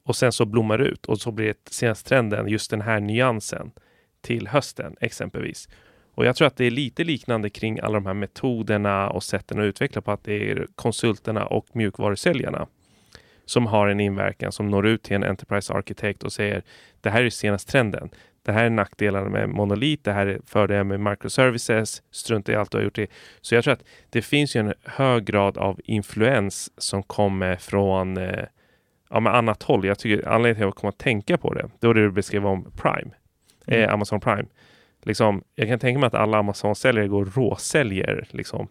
Och 0.03 0.15
sen 0.15 0.31
så 0.31 0.45
blommar 0.45 0.77
det 0.77 0.85
ut 0.85 1.05
och 1.05 1.21
så 1.21 1.31
blir 1.31 1.47
det 1.47 1.73
senaste 1.73 2.09
trenden 2.09 2.47
just 2.47 2.71
den 2.71 2.81
här 2.81 2.99
nyansen 2.99 3.71
till 4.21 4.47
hösten 4.47 4.95
exempelvis. 5.01 5.69
Och 6.15 6.25
jag 6.25 6.35
tror 6.35 6.47
att 6.47 6.57
det 6.57 6.65
är 6.65 6.71
lite 6.71 7.03
liknande 7.03 7.49
kring 7.49 7.79
alla 7.79 7.93
de 7.93 8.05
här 8.05 8.13
metoderna 8.13 9.09
och 9.09 9.23
sätten 9.23 9.59
att 9.59 9.63
utveckla 9.63 10.01
på 10.01 10.11
att 10.11 10.23
det 10.23 10.51
är 10.51 10.67
konsulterna 10.75 11.45
och 11.45 11.75
mjukvarusäljarna 11.75 12.67
som 13.45 13.67
har 13.67 13.87
en 13.87 13.99
inverkan 13.99 14.51
som 14.51 14.67
når 14.67 14.87
ut 14.87 15.03
till 15.03 15.15
en 15.15 15.23
Enterprise 15.23 15.73
Architect 15.73 16.23
och 16.23 16.33
säger 16.33 16.63
det 17.01 17.09
här 17.09 17.23
är 17.23 17.29
senaste 17.29 17.71
trenden. 17.71 18.09
Det 18.45 18.51
här 18.51 18.65
är 18.65 18.69
nackdelarna 18.69 19.29
med 19.29 19.49
monolit, 19.49 20.03
det 20.03 20.11
här 20.11 20.27
är 20.27 20.39
fördelar 20.45 20.83
med 20.83 20.99
microservices, 20.99 22.03
strunta 22.11 22.51
i 22.51 22.55
allt 22.55 22.71
du 22.71 22.77
har 22.77 22.83
gjort 22.83 22.95
det. 22.95 23.07
Så 23.41 23.55
jag 23.55 23.63
tror 23.63 23.73
att 23.73 23.83
det 24.09 24.21
finns 24.21 24.55
ju 24.55 24.59
en 24.59 24.73
hög 24.83 25.25
grad 25.25 25.57
av 25.57 25.79
influens 25.83 26.71
som 26.77 27.03
kommer 27.03 27.55
från 27.55 28.17
eh, 28.17 28.45
ja, 29.09 29.19
med 29.19 29.35
annat 29.35 29.63
håll. 29.63 29.85
Jag 29.85 29.99
tycker 29.99 30.27
anledningen 30.27 30.55
till 30.55 30.63
att 30.63 30.67
jag 30.67 30.75
kommer 30.75 30.89
att 30.89 30.97
tänka 30.97 31.37
på 31.37 31.53
det, 31.53 31.69
det 31.79 31.87
var 31.87 31.93
det 31.93 32.01
du 32.01 32.11
beskrev 32.11 32.45
om 32.45 32.71
Prime, 32.77 33.11
Mm. 33.67 33.81
eh, 33.83 33.93
Amazon 33.93 34.19
Prime. 34.19 34.45
Liksom, 35.03 35.43
jag 35.55 35.67
kan 35.67 35.79
tänka 35.79 35.99
mig 35.99 36.07
att 36.07 36.13
alla 36.13 36.37
Amazon-säljare 36.37 37.07
går 37.07 37.21
och 37.21 37.35
råsäljer 37.35 38.27
liksom, 38.29 38.67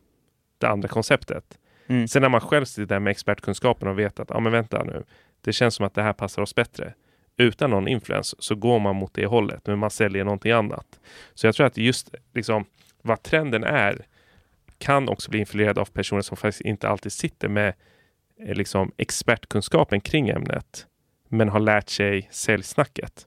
det 0.58 0.66
andra 0.68 0.88
konceptet. 0.88 1.58
Mm. 1.86 2.08
Sen 2.08 2.22
när 2.22 2.28
man 2.28 2.40
själv 2.40 2.64
sitter 2.64 2.86
där 2.86 2.98
med 3.00 3.10
expertkunskapen 3.10 3.88
och 3.88 3.98
vet 3.98 4.20
att, 4.20 4.30
ja 4.30 4.40
men 4.40 4.52
vänta 4.52 4.84
nu, 4.84 5.02
det 5.40 5.52
känns 5.52 5.74
som 5.74 5.86
att 5.86 5.94
det 5.94 6.02
här 6.02 6.12
passar 6.12 6.42
oss 6.42 6.54
bättre. 6.54 6.94
Utan 7.36 7.70
någon 7.70 7.88
influens 7.88 8.34
så 8.44 8.54
går 8.54 8.80
man 8.80 8.96
mot 8.96 9.14
det 9.14 9.26
hållet, 9.26 9.66
men 9.66 9.78
man 9.78 9.90
säljer 9.90 10.24
någonting 10.24 10.52
annat. 10.52 11.00
Så 11.34 11.46
jag 11.46 11.54
tror 11.54 11.66
att 11.66 11.76
just 11.76 12.14
liksom 12.34 12.64
vad 13.02 13.22
trenden 13.22 13.64
är 13.64 14.06
kan 14.78 15.08
också 15.08 15.30
bli 15.30 15.40
influerad 15.40 15.78
av 15.78 15.84
personer 15.84 16.22
som 16.22 16.36
faktiskt 16.36 16.60
inte 16.60 16.88
alltid 16.88 17.12
sitter 17.12 17.48
med 17.48 17.74
eh, 18.46 18.54
liksom 18.54 18.92
expertkunskapen 18.96 20.00
kring 20.00 20.28
ämnet, 20.28 20.86
men 21.28 21.48
har 21.48 21.60
lärt 21.60 21.88
sig 21.88 22.28
säljsnacket. 22.32 23.26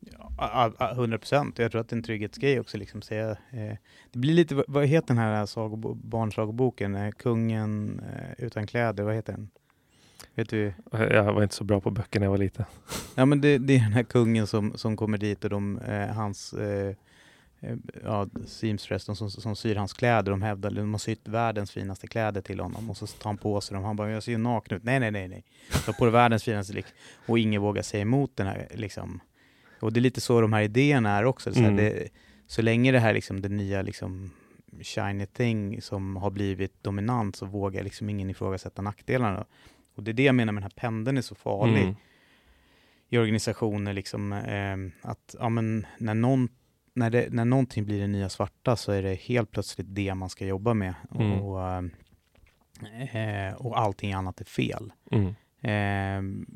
Ja, 0.00 0.72
a- 0.78 0.90
100 0.92 1.18
procent. 1.18 1.58
Jag 1.58 1.70
tror 1.72 1.80
att 1.80 1.88
det 1.88 1.94
är 1.94 1.96
en 1.96 2.02
trygghetsgrej 2.02 2.60
också. 2.60 2.76
Liksom, 2.78 3.02
säga, 3.02 3.30
eh, 3.30 3.76
det 4.12 4.18
blir 4.18 4.34
lite, 4.34 4.64
vad- 4.68 4.86
heter 4.86 5.08
den 5.08 5.18
här 5.18 5.46
sagobo- 5.46 5.94
barnsagoboken? 5.94 6.94
Eh, 6.94 7.10
kungen 7.10 8.00
eh, 8.00 8.44
utan 8.44 8.66
kläder, 8.66 9.02
vad 9.04 9.14
heter 9.14 9.32
den? 9.32 9.50
Vet 10.34 10.48
du? 10.48 10.72
Jag 10.90 11.32
var 11.32 11.42
inte 11.42 11.54
så 11.54 11.64
bra 11.64 11.80
på 11.80 11.90
böcker 11.90 12.20
när 12.20 12.26
jag 12.26 12.30
var 12.30 12.38
liten. 12.38 12.64
Ja 13.14 13.24
men 13.24 13.40
det, 13.40 13.58
det 13.58 13.76
är 13.76 13.80
den 13.80 13.92
här 13.92 14.02
kungen 14.02 14.46
som, 14.46 14.72
som 14.76 14.96
kommer 14.96 15.18
dit 15.18 15.44
och 15.44 15.50
de, 15.50 15.78
eh, 15.78 16.06
hans 16.06 16.52
eh, 16.52 16.94
eh 17.60 17.76
ja, 18.02 18.28
seamstress, 18.46 19.06
de 19.06 19.16
som, 19.16 19.30
som 19.30 19.56
syr 19.56 19.76
hans 19.76 19.92
kläder, 19.92 20.30
de 20.30 20.42
hävdar 20.42 20.70
de 20.70 20.94
har 20.94 20.98
sytt 20.98 21.28
världens 21.28 21.70
finaste 21.70 22.06
kläder 22.06 22.40
till 22.40 22.60
honom 22.60 22.90
och 22.90 22.96
så 22.96 23.06
tar 23.06 23.30
han 23.30 23.38
på 23.38 23.60
sig 23.60 23.74
dem. 23.74 23.84
Han 23.84 23.96
bara, 23.96 24.10
jag 24.10 24.22
ser 24.22 24.32
ju 24.32 24.38
naken 24.38 24.76
ut. 24.76 24.84
Nej, 24.84 25.00
nej, 25.00 25.10
nej, 25.10 25.28
nej. 25.28 25.44
Ta 25.86 25.92
på 25.92 26.04
dig 26.04 26.12
världens 26.12 26.44
finaste 26.44 26.72
lik. 26.72 26.86
Och 27.26 27.38
ingen 27.38 27.62
vågar 27.62 27.82
säga 27.82 28.02
emot 28.02 28.36
den 28.36 28.46
här 28.46 28.68
liksom. 28.74 29.20
Och 29.80 29.92
det 29.92 30.00
är 30.00 30.02
lite 30.02 30.20
så 30.20 30.40
de 30.40 30.52
här 30.52 30.62
idéerna 30.62 31.10
är 31.10 31.24
också. 31.24 31.52
Så, 31.52 31.60
mm. 31.60 31.76
det, 31.76 32.08
så 32.46 32.62
länge 32.62 32.92
det 32.92 32.98
här 32.98 33.14
liksom, 33.14 33.40
det 33.40 33.48
nya 33.48 33.82
liksom 33.82 34.30
shiny 34.80 35.26
thing 35.26 35.82
som 35.82 36.16
har 36.16 36.30
blivit 36.30 36.82
dominant 36.82 37.36
så 37.36 37.46
vågar 37.46 37.82
liksom 37.84 38.10
ingen 38.10 38.30
ifrågasätta 38.30 38.82
nackdelarna. 38.82 39.46
Och 39.94 40.02
det 40.02 40.10
är 40.10 40.12
det 40.12 40.22
jag 40.22 40.34
menar 40.34 40.52
med 40.52 40.62
den 40.62 40.70
här 40.70 40.80
pendeln 40.80 41.18
är 41.18 41.22
så 41.22 41.34
farlig 41.34 41.82
mm. 41.82 41.94
i 43.08 43.18
organisationer. 43.18 43.92
Liksom, 43.92 44.32
eh, 44.32 45.10
att 45.10 45.34
ja, 45.38 45.48
men 45.48 45.86
när, 45.98 46.14
någon, 46.14 46.48
när, 46.94 47.10
det, 47.10 47.32
när 47.32 47.44
någonting 47.44 47.84
blir 47.84 48.00
det 48.00 48.06
nya 48.06 48.28
svarta 48.28 48.76
så 48.76 48.92
är 48.92 49.02
det 49.02 49.14
helt 49.14 49.50
plötsligt 49.50 49.86
det 49.90 50.14
man 50.14 50.30
ska 50.30 50.46
jobba 50.46 50.74
med. 50.74 50.94
Mm. 51.14 51.40
Och, 51.40 51.60
eh, 53.16 53.54
och 53.54 53.78
allting 53.78 54.12
annat 54.12 54.40
är 54.40 54.44
fel. 54.44 54.92
Mm. 55.10 55.34
Eh, 55.60 56.48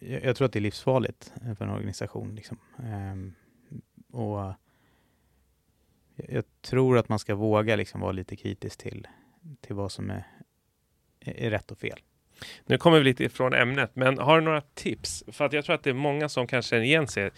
jag, 0.00 0.24
jag, 0.24 0.36
tror 0.36 0.46
att 0.46 0.52
det 0.52 0.58
är 0.58 0.60
livsfarligt 0.60 1.32
för 1.58 1.64
en 1.64 1.70
organisation. 1.70 2.34
Liksom. 2.34 2.58
Ehm, 2.84 3.34
och 4.12 4.54
jag 6.26 6.44
tror 6.60 6.98
att 6.98 7.08
man 7.08 7.18
ska 7.18 7.34
våga 7.34 7.76
liksom 7.76 8.00
vara 8.00 8.12
lite 8.12 8.36
kritisk 8.36 8.78
till, 8.78 9.08
till 9.60 9.74
vad 9.74 9.92
som 9.92 10.10
är, 10.10 10.26
är 11.20 11.50
rätt 11.50 11.70
och 11.70 11.78
fel. 11.78 11.98
Nu 12.66 12.78
kommer 12.78 12.98
vi 12.98 13.04
lite 13.04 13.24
ifrån 13.24 13.54
ämnet, 13.54 13.90
men 13.94 14.18
har 14.18 14.40
du 14.40 14.44
några 14.44 14.60
tips? 14.60 15.24
För 15.32 15.44
att 15.44 15.52
jag 15.52 15.64
tror 15.64 15.74
att 15.74 15.82
det 15.82 15.90
är 15.90 15.94
många 15.94 16.28
som 16.28 16.46
kan 16.46 16.62
känna 16.62 16.84
igen 16.84 17.06
sig 17.06 17.30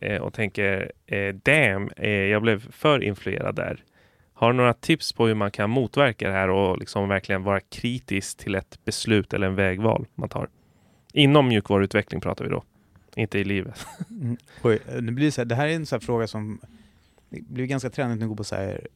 eh, 0.00 0.22
och 0.22 0.32
tänker 0.32 0.92
eh, 1.06 1.34
damn, 1.34 1.90
eh, 1.96 2.10
jag 2.10 2.42
blev 2.42 2.72
för 2.72 3.02
influerad 3.02 3.54
där. 3.54 3.84
Har 4.32 4.52
du 4.52 4.56
några 4.56 4.74
tips 4.74 5.12
på 5.12 5.26
hur 5.26 5.34
man 5.34 5.50
kan 5.50 5.70
motverka 5.70 6.28
det 6.28 6.34
här 6.34 6.48
och 6.48 6.78
liksom 6.78 7.08
verkligen 7.08 7.42
vara 7.42 7.60
kritisk 7.60 8.38
till 8.38 8.54
ett 8.54 8.84
beslut 8.84 9.34
eller 9.34 9.46
en 9.46 9.54
vägval 9.54 10.06
man 10.14 10.28
tar? 10.28 10.48
Inom 11.12 11.48
mjukvaruutveckling 11.48 12.20
pratar 12.20 12.44
vi 12.44 12.50
då, 12.50 12.62
inte 13.14 13.38
i 13.38 13.44
livet. 13.44 13.86
Mm. 14.10 14.36
Oj, 14.62 14.78
det, 15.00 15.12
blir 15.12 15.30
så 15.30 15.40
här, 15.40 15.46
det 15.46 15.54
här 15.54 15.68
är 15.68 15.74
en 15.74 15.86
sån 15.86 16.00
fråga 16.00 16.26
som 16.26 16.60
det 17.28 17.42
blir 17.42 17.66
ganska 17.66 17.90
trendigt 17.90 18.22
att 18.22 18.28
gå 18.28 18.36
på 18.36 18.44
så 18.44 18.56
här, 18.56 18.86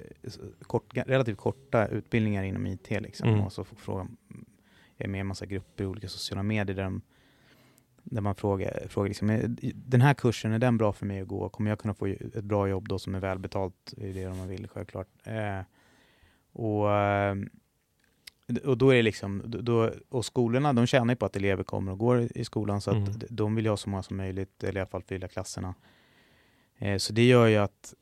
kort, 0.63 0.85
relativt 0.95 1.39
korta 1.39 1.87
utbildningar 1.87 2.43
inom 2.43 2.67
IT. 2.67 2.91
Liksom, 2.91 3.29
mm. 3.29 3.41
och 3.41 3.53
så 3.53 3.65
får 3.65 3.77
frågan 3.77 4.17
jag 4.99 5.07
är 5.07 5.11
med 5.11 5.19
i 5.19 5.21
en 5.21 5.27
massa 5.27 5.47
grupper 5.47 5.85
i 5.85 5.87
olika 5.87 6.09
sociala 6.09 6.43
medier 6.43 6.77
där, 6.77 6.85
de, 6.85 7.03
där 8.03 8.21
man 8.21 8.35
frågar, 8.35 8.87
frågar 8.89 9.09
liksom, 9.09 9.57
den 9.75 10.01
här 10.01 10.15
kursen, 10.15 10.53
är 10.53 10.59
den 10.59 10.79
bra 10.79 10.93
för 10.93 11.07
mig 11.07 11.21
att 11.21 11.29
gå? 11.29 11.49
Kommer 11.49 11.71
jag 11.71 11.79
kunna 11.79 11.95
få 11.95 12.07
ett 12.07 12.45
bra 12.45 12.69
jobb 12.69 12.89
då 12.89 12.99
som 12.99 13.15
är 13.15 13.21
välbetalt? 13.21 13.95
Det 13.97 14.11
är 14.11 14.15
det 14.15 14.29
man 14.29 14.49
vill 14.49 14.69
självklart. 14.69 15.09
Eh, 15.25 15.61
och, 16.53 16.93
eh, 16.93 17.37
och 18.65 18.79
då 18.79 18.91
är 18.91 18.97
det 18.97 19.03
liksom, 19.03 19.43
då, 19.47 19.93
och 20.09 20.25
skolorna 20.25 20.73
de 20.73 20.87
tjänar 20.87 21.13
ju 21.13 21.17
på 21.17 21.27
att 21.27 21.37
elever 21.37 21.65
kommer 21.65 21.93
och 21.93 21.99
går 21.99 22.29
i 22.35 22.45
skolan 22.45 22.81
så 22.81 22.91
att 22.91 22.97
mm. 22.97 23.21
de 23.31 23.55
vill 23.55 23.67
ha 23.67 23.77
så 23.77 23.91
många 23.91 24.03
som 24.03 24.17
möjligt, 24.17 24.65
eller 24.65 24.77
i 24.77 24.81
alla 24.81 24.91
fall 24.91 25.03
fylla 25.03 25.29
klasserna. 25.29 25.75
Eh, 26.79 26.97
så 26.97 27.13
det 27.13 27.25
gör 27.25 27.47
ju 27.47 27.57
att 27.57 27.95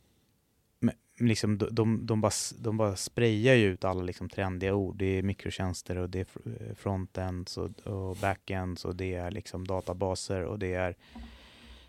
liksom, 1.19 1.59
de, 1.59 1.69
de, 1.75 2.07
de, 2.07 2.21
bara, 2.21 2.33
de 2.59 2.77
bara 2.77 2.97
sprayar 2.97 3.55
ju 3.55 3.67
ut 3.67 3.85
alla 3.85 4.03
liksom 4.03 4.29
trendiga 4.29 4.75
ord. 4.75 4.97
Det 4.97 5.07
är 5.07 5.23
mikrotjänster 5.23 5.97
och 5.97 6.11
det 6.11 6.21
är 6.21 6.27
eh, 6.69 6.75
frontends 6.75 7.59
och, 7.59 7.81
och 7.81 8.17
backends 8.17 8.85
och 8.85 8.97
det 8.97 9.15
är 9.15 9.31
liksom 9.31 9.67
databaser 9.67 10.43
och 10.43 10.59
det 10.59 10.75
är 10.75 10.97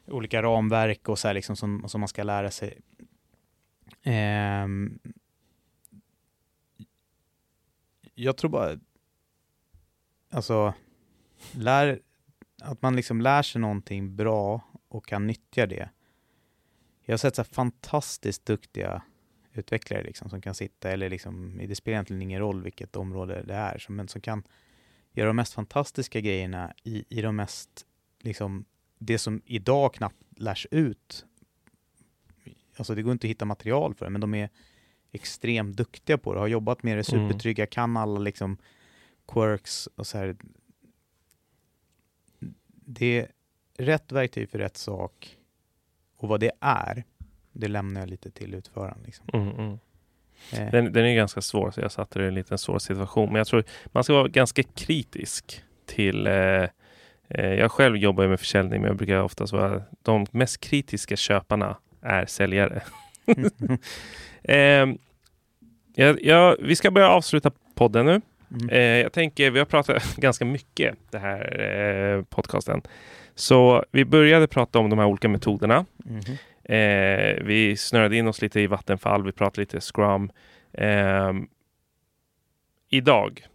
olika 0.06 0.42
ramverk 0.42 1.10
och 1.10 1.20
så 1.20 1.34
liksom 1.34 1.56
som, 1.56 1.90
som 1.90 2.02
man 2.02 2.08
ska 2.08 2.24
lära 2.24 2.52
sig. 2.52 2.78
Um, 4.06 5.00
jag 8.16 8.38
tror 8.38 8.52
bara, 8.52 8.80
alltså, 10.30 10.74
lär, 11.52 12.00
att 12.62 12.82
man 12.82 12.96
liksom 12.96 13.22
lär 13.22 13.42
sig 13.42 13.62
någonting 13.62 14.16
bra 14.16 14.62
och 14.88 15.06
kan 15.06 15.28
nyttja 15.28 15.66
det. 15.66 15.90
Jag 17.06 17.14
har 17.14 17.18
sett 17.18 17.36
så 17.36 17.44
fantastiskt 17.44 18.46
duktiga 18.46 19.02
utvecklare 19.58 20.04
liksom, 20.04 20.30
som 20.30 20.42
kan 20.42 20.56
sitta, 20.56 20.92
eller 20.92 21.10
liksom, 21.10 21.62
det 21.68 21.76
spelar 21.76 21.96
egentligen 21.96 22.22
ingen 22.22 22.40
roll 22.40 22.64
vilket 22.64 22.96
område 22.96 23.44
det 23.48 23.54
är, 23.54 23.86
men 23.90 24.08
som 24.08 24.22
kan 24.22 24.44
göra 25.12 25.28
de 25.28 25.36
mest 25.36 25.54
fantastiska 25.54 26.20
grejerna 26.20 26.74
i, 26.84 27.06
i 27.10 27.22
de 27.22 27.36
mest, 27.36 27.86
liksom, 28.20 28.66
det 28.98 29.18
som 29.18 29.42
idag 29.46 29.94
knappt 29.94 30.24
lärs 30.40 30.68
ut. 30.72 31.26
Alltså 32.78 32.96
det 32.96 33.02
går 33.02 33.12
inte 33.12 33.28
att 33.28 33.32
hitta 33.32 33.46
material 33.46 33.94
för 33.96 34.06
det, 34.06 34.12
men 34.12 34.22
de 34.22 34.34
är 34.34 34.50
extremt 35.12 35.78
duktiga 35.78 36.18
på 36.18 36.34
det, 36.34 36.40
har 36.40 36.48
jobbat 36.48 36.84
med 36.84 36.98
det 36.98 37.14
mm. 37.14 37.30
supertrygga, 37.30 37.64
mm. 37.64 37.70
kan 37.70 37.98
alla 37.98 38.20
liksom 38.20 38.58
quirks 39.28 39.88
och 39.88 40.08
så 40.08 40.18
här. 40.18 40.36
Det 42.70 43.20
är 43.20 43.32
rätt 43.78 44.12
verktyg 44.12 44.50
för 44.50 44.58
rätt 44.58 44.78
sak 44.78 45.38
och 46.16 46.30
vad 46.30 46.40
det 46.40 46.52
är 46.60 47.04
det 47.60 47.68
lämnar 47.68 48.02
jag 48.02 48.10
lite 48.10 48.32
till 48.32 48.54
utföraren. 48.54 48.98
Liksom. 49.06 49.26
Mm, 49.34 49.50
mm. 49.50 49.80
Eh. 50.54 50.72
Den, 50.72 50.94
den, 50.94 51.06
är 51.06 51.16
ganska 51.16 51.42
svår, 51.42 51.72
så 51.72 51.82
jag 51.82 51.92
satte 51.92 52.20
det 52.20 52.26
i 52.26 52.28
en 52.28 52.36
liten 52.36 52.58
svår 52.58 52.80
situation. 52.80 53.30
Men 53.30 53.36
jag 53.36 53.48
tror 53.48 53.64
man 53.86 54.04
ska 54.04 54.14
vara 54.14 54.28
ganska 54.28 54.64
kritisk 54.64 55.62
till 55.86 56.28
eh, 56.28 56.34
eh, 57.28 57.54
jag 57.54 57.72
själv 57.72 57.98
jobbar 57.98 58.28
med 58.28 58.40
försäljning, 58.40 58.82
men 58.82 58.88
jag 58.88 58.98
brukar 58.98 59.22
oftast 59.22 59.54
vara 59.54 59.82
de 60.02 60.26
mest 60.32 60.62
kritiska 60.62 61.16
köparna 61.16 61.78
är 62.02 62.26
säljare. 62.26 62.84
eh, 64.44 64.88
jag, 65.96 66.24
jag, 66.24 66.58
vi 66.60 66.76
ska 66.76 66.92
börja 66.92 67.10
avsluta 67.10 67.52
podden 67.76 68.06
nu. 68.06 68.22
Mm. 68.52 68.70
Eh, 68.70 68.80
jag 68.80 69.14
tänker, 69.14 69.52
vi 69.52 69.60
har 69.60 69.66
pratat 69.66 70.16
ganska 70.18 70.46
mycket 70.46 70.96
det 71.12 71.20
här 71.20 71.62
eh, 71.62 72.24
podcasten. 72.24 72.82
Så 73.36 73.84
vi 73.92 74.06
började 74.06 74.48
prata 74.48 74.80
om 74.80 74.90
de 74.90 75.00
här 75.00 75.06
olika 75.06 75.30
metoderna. 75.30 75.86
Mm. 76.06 76.22
Eh, 76.68 77.44
vi 77.44 77.78
snurrade 77.78 78.18
in 78.18 78.28
oss 78.28 78.42
lite 78.42 78.62
i 78.62 78.68
Vattenfall, 78.68 79.24
vi 79.24 79.32
pratade 79.32 79.62
lite 79.62 79.82
Scrum. 79.82 80.32
Eh, 80.74 81.34
idag, 82.90 83.48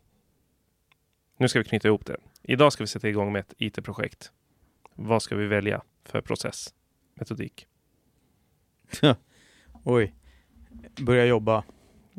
nu 1.36 1.48
ska 1.48 1.58
vi 1.58 1.64
knyta 1.64 1.88
ihop 1.88 2.06
det. 2.06 2.16
Idag 2.42 2.72
ska 2.72 2.82
vi 2.82 2.88
sätta 2.88 3.08
igång 3.08 3.32
med 3.32 3.40
ett 3.40 3.54
IT-projekt. 3.58 4.32
Vad 4.94 5.22
ska 5.22 5.36
vi 5.36 5.46
välja 5.46 5.82
för 6.04 6.20
process, 6.20 6.74
metodik? 7.14 7.66
Oj, 9.84 10.14
börja 11.00 11.24
jobba. 11.24 11.64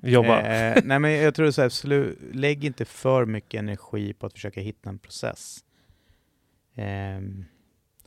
Jobba? 0.03 0.41
Eh, 0.41 0.81
nej 0.83 0.99
men 0.99 1.11
jag 1.11 1.35
tror 1.35 1.51
så 1.51 1.61
här, 1.61 1.69
slu, 1.69 2.15
lägg 2.33 2.63
inte 2.63 2.85
för 2.85 3.25
mycket 3.25 3.59
energi 3.59 4.13
på 4.13 4.25
att 4.25 4.33
försöka 4.33 4.61
hitta 4.61 4.89
en 4.89 4.99
process. 4.99 5.65
Eh, 6.75 7.21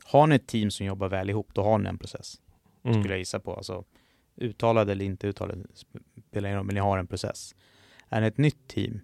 har 0.03 0.27
ni 0.27 0.35
ett 0.35 0.47
team 0.47 0.71
som 0.71 0.85
jobbar 0.85 1.09
väl 1.09 1.29
ihop, 1.29 1.49
då 1.53 1.63
har 1.63 1.77
ni 1.77 1.89
en 1.89 1.97
process 1.97 2.41
mm. 2.89 3.01
skulle 3.01 3.13
jag 3.13 3.19
gissa 3.19 3.39
på. 3.39 3.53
Alltså, 3.53 3.83
uttalad 4.35 4.89
eller 4.89 5.05
inte 5.05 5.27
uttalad 5.27 5.67
spelar 6.27 6.49
ingen 6.49 6.57
roll, 6.57 6.65
men 6.65 6.75
ni 6.75 6.81
har 6.81 6.97
en 6.97 7.07
process. 7.07 7.55
Är 8.09 8.21
ni 8.21 8.27
ett 8.27 8.37
nytt 8.37 8.67
team, 8.67 8.99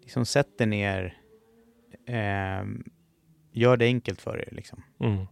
liksom 0.00 0.26
sätt 0.26 0.60
er 0.60 0.66
ner, 0.66 1.18
eh, 2.06 2.64
gör 3.52 3.76
det 3.76 3.84
enkelt 3.84 4.22
för 4.22 4.38
er. 4.38 4.48
Liksom. 4.52 4.82
Mm. 4.98 5.26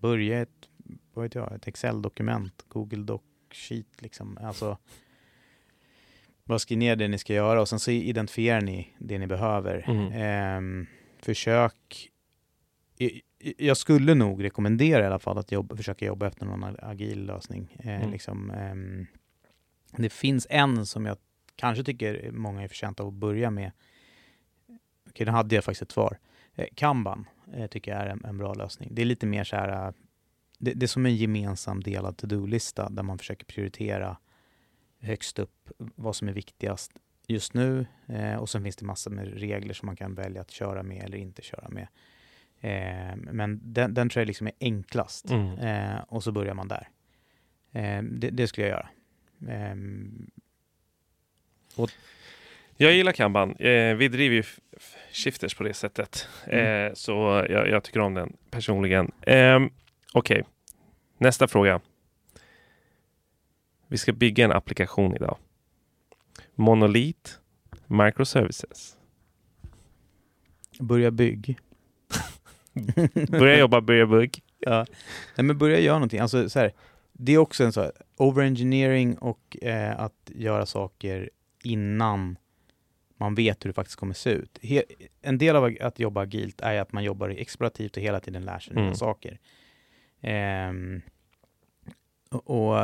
Börja 0.00 0.40
ett, 0.40 0.68
vad 1.14 1.22
vet 1.22 1.34
jag, 1.34 1.52
ett 1.54 1.68
Excel-dokument, 1.68 2.64
Google 2.68 3.02
Doc 3.04 3.22
Sheet. 3.50 4.02
Liksom. 4.02 4.38
Alltså, 4.42 4.78
bara 6.44 6.58
skriv 6.58 6.78
ner 6.78 6.96
det 6.96 7.08
ni 7.08 7.18
ska 7.18 7.34
göra 7.34 7.60
och 7.60 7.68
sen 7.68 7.80
så 7.80 7.90
identifierar 7.90 8.60
ni 8.60 8.94
det 8.98 9.18
ni 9.18 9.26
behöver. 9.26 9.84
Mm. 9.88 10.12
Eh, 10.12 10.86
försök 11.22 12.10
jag 13.38 13.76
skulle 13.76 14.14
nog 14.14 14.44
rekommendera 14.44 15.02
i 15.02 15.06
alla 15.06 15.18
fall 15.18 15.38
att 15.38 15.52
jobba, 15.52 15.76
försöka 15.76 16.06
jobba 16.06 16.26
efter 16.26 16.46
någon 16.46 16.76
agil 16.78 17.26
lösning. 17.26 17.76
Eh, 17.78 17.96
mm. 17.96 18.10
liksom, 18.10 18.50
eh, 18.50 18.74
det 20.02 20.10
finns 20.10 20.46
en 20.50 20.86
som 20.86 21.06
jag 21.06 21.16
kanske 21.56 21.84
tycker 21.84 22.30
många 22.30 22.62
är 22.62 22.68
förtjänta 22.68 23.02
av 23.02 23.08
att 23.08 23.14
börja 23.14 23.50
med. 23.50 23.72
Okej, 25.08 25.26
den 25.26 25.34
hade 25.34 25.54
jag 25.54 25.64
faktiskt 25.64 25.82
ett 25.82 25.92
svar. 25.92 26.18
Eh, 26.54 26.66
Kanban 26.74 27.28
eh, 27.54 27.66
tycker 27.66 27.90
jag 27.90 28.00
är 28.00 28.06
en, 28.06 28.24
en, 28.24 28.38
bra 28.38 28.54
lösning. 28.54 28.88
Det 28.92 29.02
är 29.02 29.06
lite 29.06 29.26
mer 29.26 29.44
så 29.44 29.56
här, 29.56 29.94
det, 30.58 30.72
det 30.72 30.86
är 30.86 30.88
som 30.88 31.06
en 31.06 31.16
gemensam 31.16 31.82
delad 31.82 32.16
to-do-lista 32.16 32.88
där 32.88 33.02
man 33.02 33.18
försöker 33.18 33.46
prioritera 33.46 34.16
högst 35.00 35.38
upp 35.38 35.70
vad 35.78 36.16
som 36.16 36.28
är 36.28 36.32
viktigast 36.32 36.92
just 37.26 37.54
nu 37.54 37.86
eh, 38.06 38.36
och 38.36 38.48
sen 38.48 38.62
finns 38.62 38.76
det 38.76 38.84
massor 38.84 39.10
med 39.10 39.40
regler 39.40 39.74
som 39.74 39.86
man 39.86 39.96
kan 39.96 40.14
välja 40.14 40.40
att 40.40 40.50
köra 40.50 40.82
med 40.82 41.04
eller 41.04 41.18
inte 41.18 41.42
köra 41.42 41.68
med. 41.68 41.88
Eh, 42.66 43.16
men 43.16 43.60
den, 43.62 43.94
den 43.94 44.08
tror 44.08 44.20
jag 44.20 44.26
liksom 44.26 44.46
är 44.46 44.52
enklast. 44.60 45.30
Mm. 45.30 45.58
Eh, 45.58 45.98
och 46.08 46.22
så 46.22 46.32
börjar 46.32 46.54
man 46.54 46.68
där. 46.68 46.88
Eh, 47.72 48.02
det, 48.02 48.30
det, 48.30 48.46
skulle 48.46 48.66
jag 48.66 48.76
göra. 48.76 48.88
Ehm, 49.48 50.30
och 51.76 51.90
Jag 52.76 52.92
gillar 52.92 53.12
kanban. 53.12 53.56
Eh, 53.56 53.94
vi 53.94 54.08
driver 54.08 54.36
ju 54.36 54.42
shifters 55.12 55.54
på 55.54 55.64
det 55.64 55.74
sättet. 55.74 56.28
Mm. 56.46 56.86
Eh, 56.86 56.94
så 56.94 57.46
jag, 57.48 57.68
jag 57.68 57.84
tycker 57.84 58.00
om 58.00 58.14
den 58.14 58.36
personligen. 58.50 59.12
Okej, 60.12 60.44
nästa 61.18 61.48
fråga. 61.48 61.80
Vi 63.86 63.98
ska 63.98 64.12
bygga 64.12 64.44
en 64.44 64.52
applikation 64.52 65.14
idag. 65.14 65.38
Monolit, 66.54 67.40
microservices. 67.86 68.96
Börja 70.80 71.10
bygg. 71.10 71.58
Börja 73.28 73.58
jobba, 73.58 73.80
börja 73.80 74.06
bugg. 74.06 74.42
Ja. 74.58 74.86
Nej 75.36 75.44
men 75.44 75.58
börja 75.58 75.80
göra 75.80 75.94
någonting. 75.96 76.20
Alltså, 76.20 76.48
så 76.50 76.58
här, 76.58 76.72
det 77.12 77.32
är 77.32 77.38
också 77.38 77.64
en 77.64 77.72
så 77.72 77.80
här, 77.82 77.92
overengineering 78.16 79.18
och 79.18 79.56
eh, 79.62 80.00
att 80.00 80.30
göra 80.34 80.66
saker 80.66 81.30
innan 81.64 82.36
man 83.16 83.34
vet 83.34 83.64
hur 83.64 83.70
det 83.70 83.74
faktiskt 83.74 83.98
kommer 83.98 84.14
se 84.14 84.30
ut. 84.30 84.58
He 84.62 84.82
en 85.22 85.38
del 85.38 85.56
av 85.56 85.76
att 85.80 85.98
jobba 85.98 86.20
agilt 86.20 86.60
är 86.60 86.80
att 86.80 86.92
man 86.92 87.04
jobbar 87.04 87.28
explorativt 87.28 87.96
och 87.96 88.02
hela 88.02 88.20
tiden 88.20 88.44
lär 88.44 88.58
sig 88.58 88.74
nya 88.74 88.84
Mm. 88.84 88.94
saker. 88.94 89.38
Ehm, 90.20 91.02
och, 92.30 92.74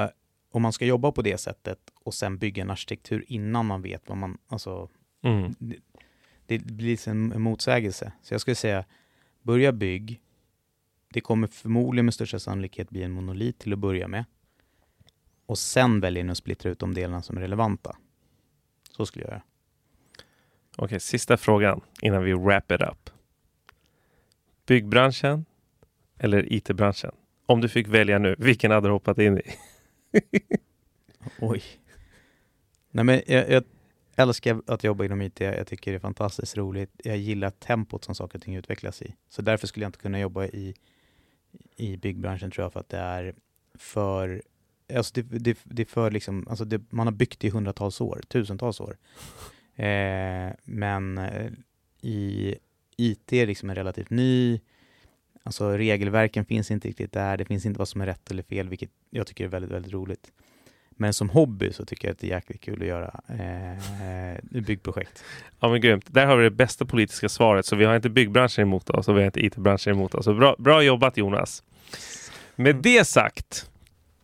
om 0.51 0.63
man 0.63 0.73
ska 0.73 0.85
jobba 0.87 1.13
på 1.13 1.23
det 1.23 1.39
sättet 1.39 1.79
och 2.05 2.15
sen 2.15 2.39
bygga 2.39 2.63
en 2.63 2.71
arkitektur 2.71 3.25
innan 3.29 3.67
man 3.67 3.83
vet 3.83 4.03
vad 4.09 4.19
man, 4.19 4.39
alltså 4.49 4.89
Mm. 5.25 5.55
det, 5.59 5.77
det 6.47 6.59
blir 6.59 7.09
en 7.09 7.43
motsägelse. 7.43 8.13
Så 8.23 8.35
jag 8.35 8.41
skulle 8.41 8.55
säga, 8.55 8.85
börja 9.43 9.73
bygg. 9.73 10.21
Det 11.09 11.21
kommer 11.21 11.47
förmodligen 11.47 12.05
med 12.05 12.15
största 12.15 12.39
sannolikhet 12.39 12.91
bli 12.91 13.03
en 13.03 13.13
monolit 13.13 13.59
till 13.59 13.73
att 13.73 13.79
börja 13.79 14.09
med. 14.09 14.25
Och 15.47 15.59
sen 15.59 16.01
väljer 16.01 16.25
ni 16.25 16.31
att 16.31 16.39
splittra 16.39 16.71
ut 16.71 16.79
de 16.79 16.95
delarna 16.95 17.23
som 17.23 17.37
är 17.37 17.41
relevanta. 17.41 17.97
Så 18.91 19.07
skulle 19.07 19.25
jag 19.25 19.31
göra. 19.31 19.43
Okej, 20.77 21.01
sista 21.01 21.37
frågan 21.37 21.81
innan 22.03 22.25
vi 22.25 22.33
wrap 22.33 22.73
it 22.73 22.81
up. 22.81 23.11
Byggbranschen 24.67 25.45
eller 26.19 26.53
IT-branschen? 26.53 27.13
Om 27.47 27.61
du 27.61 27.69
fick 27.69 27.89
välja 27.89 28.19
nu, 28.19 28.35
vilken 28.39 28.71
hade 28.71 28.89
du 28.89 28.93
hoppat 28.93 29.19
in 29.19 29.39
i? 29.39 29.43
Oj. 31.39 31.63
Nej 32.91 33.05
men 33.05 33.23
jag, 33.27 33.51
jag 33.51 33.65
älskar 34.17 34.63
att 34.67 34.85
jobba 34.85 35.05
inom 35.05 35.23
IT. 35.23 35.41
Jag 35.41 35.67
tycker 35.67 35.91
det 35.91 35.97
är 35.97 36.01
fantastiskt 36.01 36.57
roligt. 36.57 36.91
Jag 37.05 37.17
gillar 37.17 37.51
tempot 37.51 38.05
som 38.05 38.15
saker 38.15 38.39
och 38.39 38.43
ting 38.43 38.55
utvecklas 38.55 39.03
i. 39.03 39.15
Så 39.29 39.43
därför 39.43 39.67
skulle 39.67 39.85
jag 39.85 39.89
inte 39.89 39.99
kunna 39.99 40.21
jobba 40.21 40.45
i, 40.45 40.75
i 41.77 41.97
byggbranschen 41.97 42.51
tror 42.51 42.65
jag 42.65 42.73
för 42.73 42.81
att 42.81 42.89
det 42.89 42.99
är 42.99 43.35
för 43.75 44.43
Alltså 44.95 45.13
det, 45.15 45.23
det, 45.23 45.59
det 45.65 45.85
för 45.85 46.11
liksom, 46.11 46.49
alltså 46.49 46.65
det, 46.65 46.93
man 46.93 47.07
har 47.07 47.13
byggt 47.15 47.45
i 47.45 47.51
hundratals 47.51 48.01
år, 48.01 48.21
tusentals 48.29 48.81
år. 48.81 48.97
Eh, 49.77 50.53
men 50.65 51.19
eh, 51.19 51.51
i 52.01 52.55
IT 52.97 53.33
är 53.33 53.47
liksom 53.47 53.71
en 53.71 53.77
relativt 53.77 54.11
ny, 54.11 54.61
alltså 55.43 55.71
regelverken 55.79 56.45
finns 56.45 56.71
inte 56.71 56.89
riktigt 56.89 57.13
där, 57.13 57.37
det 57.37 57.45
finns 57.45 57.67
inte 57.67 57.79
vad 57.79 57.89
som 57.89 58.01
är 58.01 58.07
rätt 58.07 58.31
eller 58.31 58.43
fel, 58.43 58.69
vilket 58.69 58.91
jag 59.11 59.27
tycker 59.27 59.45
är 59.45 59.49
väldigt, 59.49 59.71
väldigt 59.71 59.93
roligt. 59.93 60.33
Men 61.03 61.15
som 61.15 61.31
hobby 61.31 61.73
så 61.73 61.85
tycker 61.85 62.09
jag 62.09 62.13
att 62.13 62.19
det 62.19 62.27
är 62.27 62.35
jäkligt 62.35 62.61
kul 62.61 62.83
att 62.83 62.89
göra 62.89 63.21
eh, 63.29 64.61
byggprojekt. 64.63 65.25
Ja 65.61 65.69
men 65.69 65.81
grymt. 65.81 66.05
Där 66.09 66.27
har 66.27 66.37
vi 66.37 66.45
det 66.45 66.51
bästa 66.51 66.85
politiska 66.85 67.29
svaret. 67.29 67.67
Så 67.67 67.77
vi 67.77 67.85
har 67.85 67.97
inte 67.97 68.11
byggbranschen 68.11 68.63
emot 68.63 68.91
oss 68.91 69.09
och 69.09 69.17
vi 69.17 69.21
har 69.21 69.27
inte 69.27 69.47
IT-branschen 69.47 69.95
emot 69.95 70.15
oss. 70.15 70.25
Så 70.25 70.35
bra, 70.35 70.57
bra 70.59 70.83
jobbat 70.83 71.17
Jonas. 71.17 71.63
Med 72.57 72.77
det 72.77 73.05
sagt, 73.05 73.71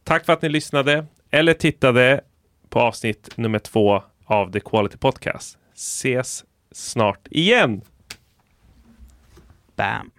tack 0.04 0.24
för 0.24 0.32
att 0.32 0.42
ni 0.42 0.48
lyssnade 0.48 1.06
eller 1.30 1.54
tittade 1.54 2.20
på 2.68 2.80
avsnitt 2.80 3.36
nummer 3.36 3.58
två 3.58 4.02
av 4.24 4.52
The 4.52 4.60
Quality 4.60 4.96
Podcast. 4.96 5.58
Ses 5.74 6.44
snart 6.72 7.28
igen! 7.30 7.82
Bam! 9.76 10.10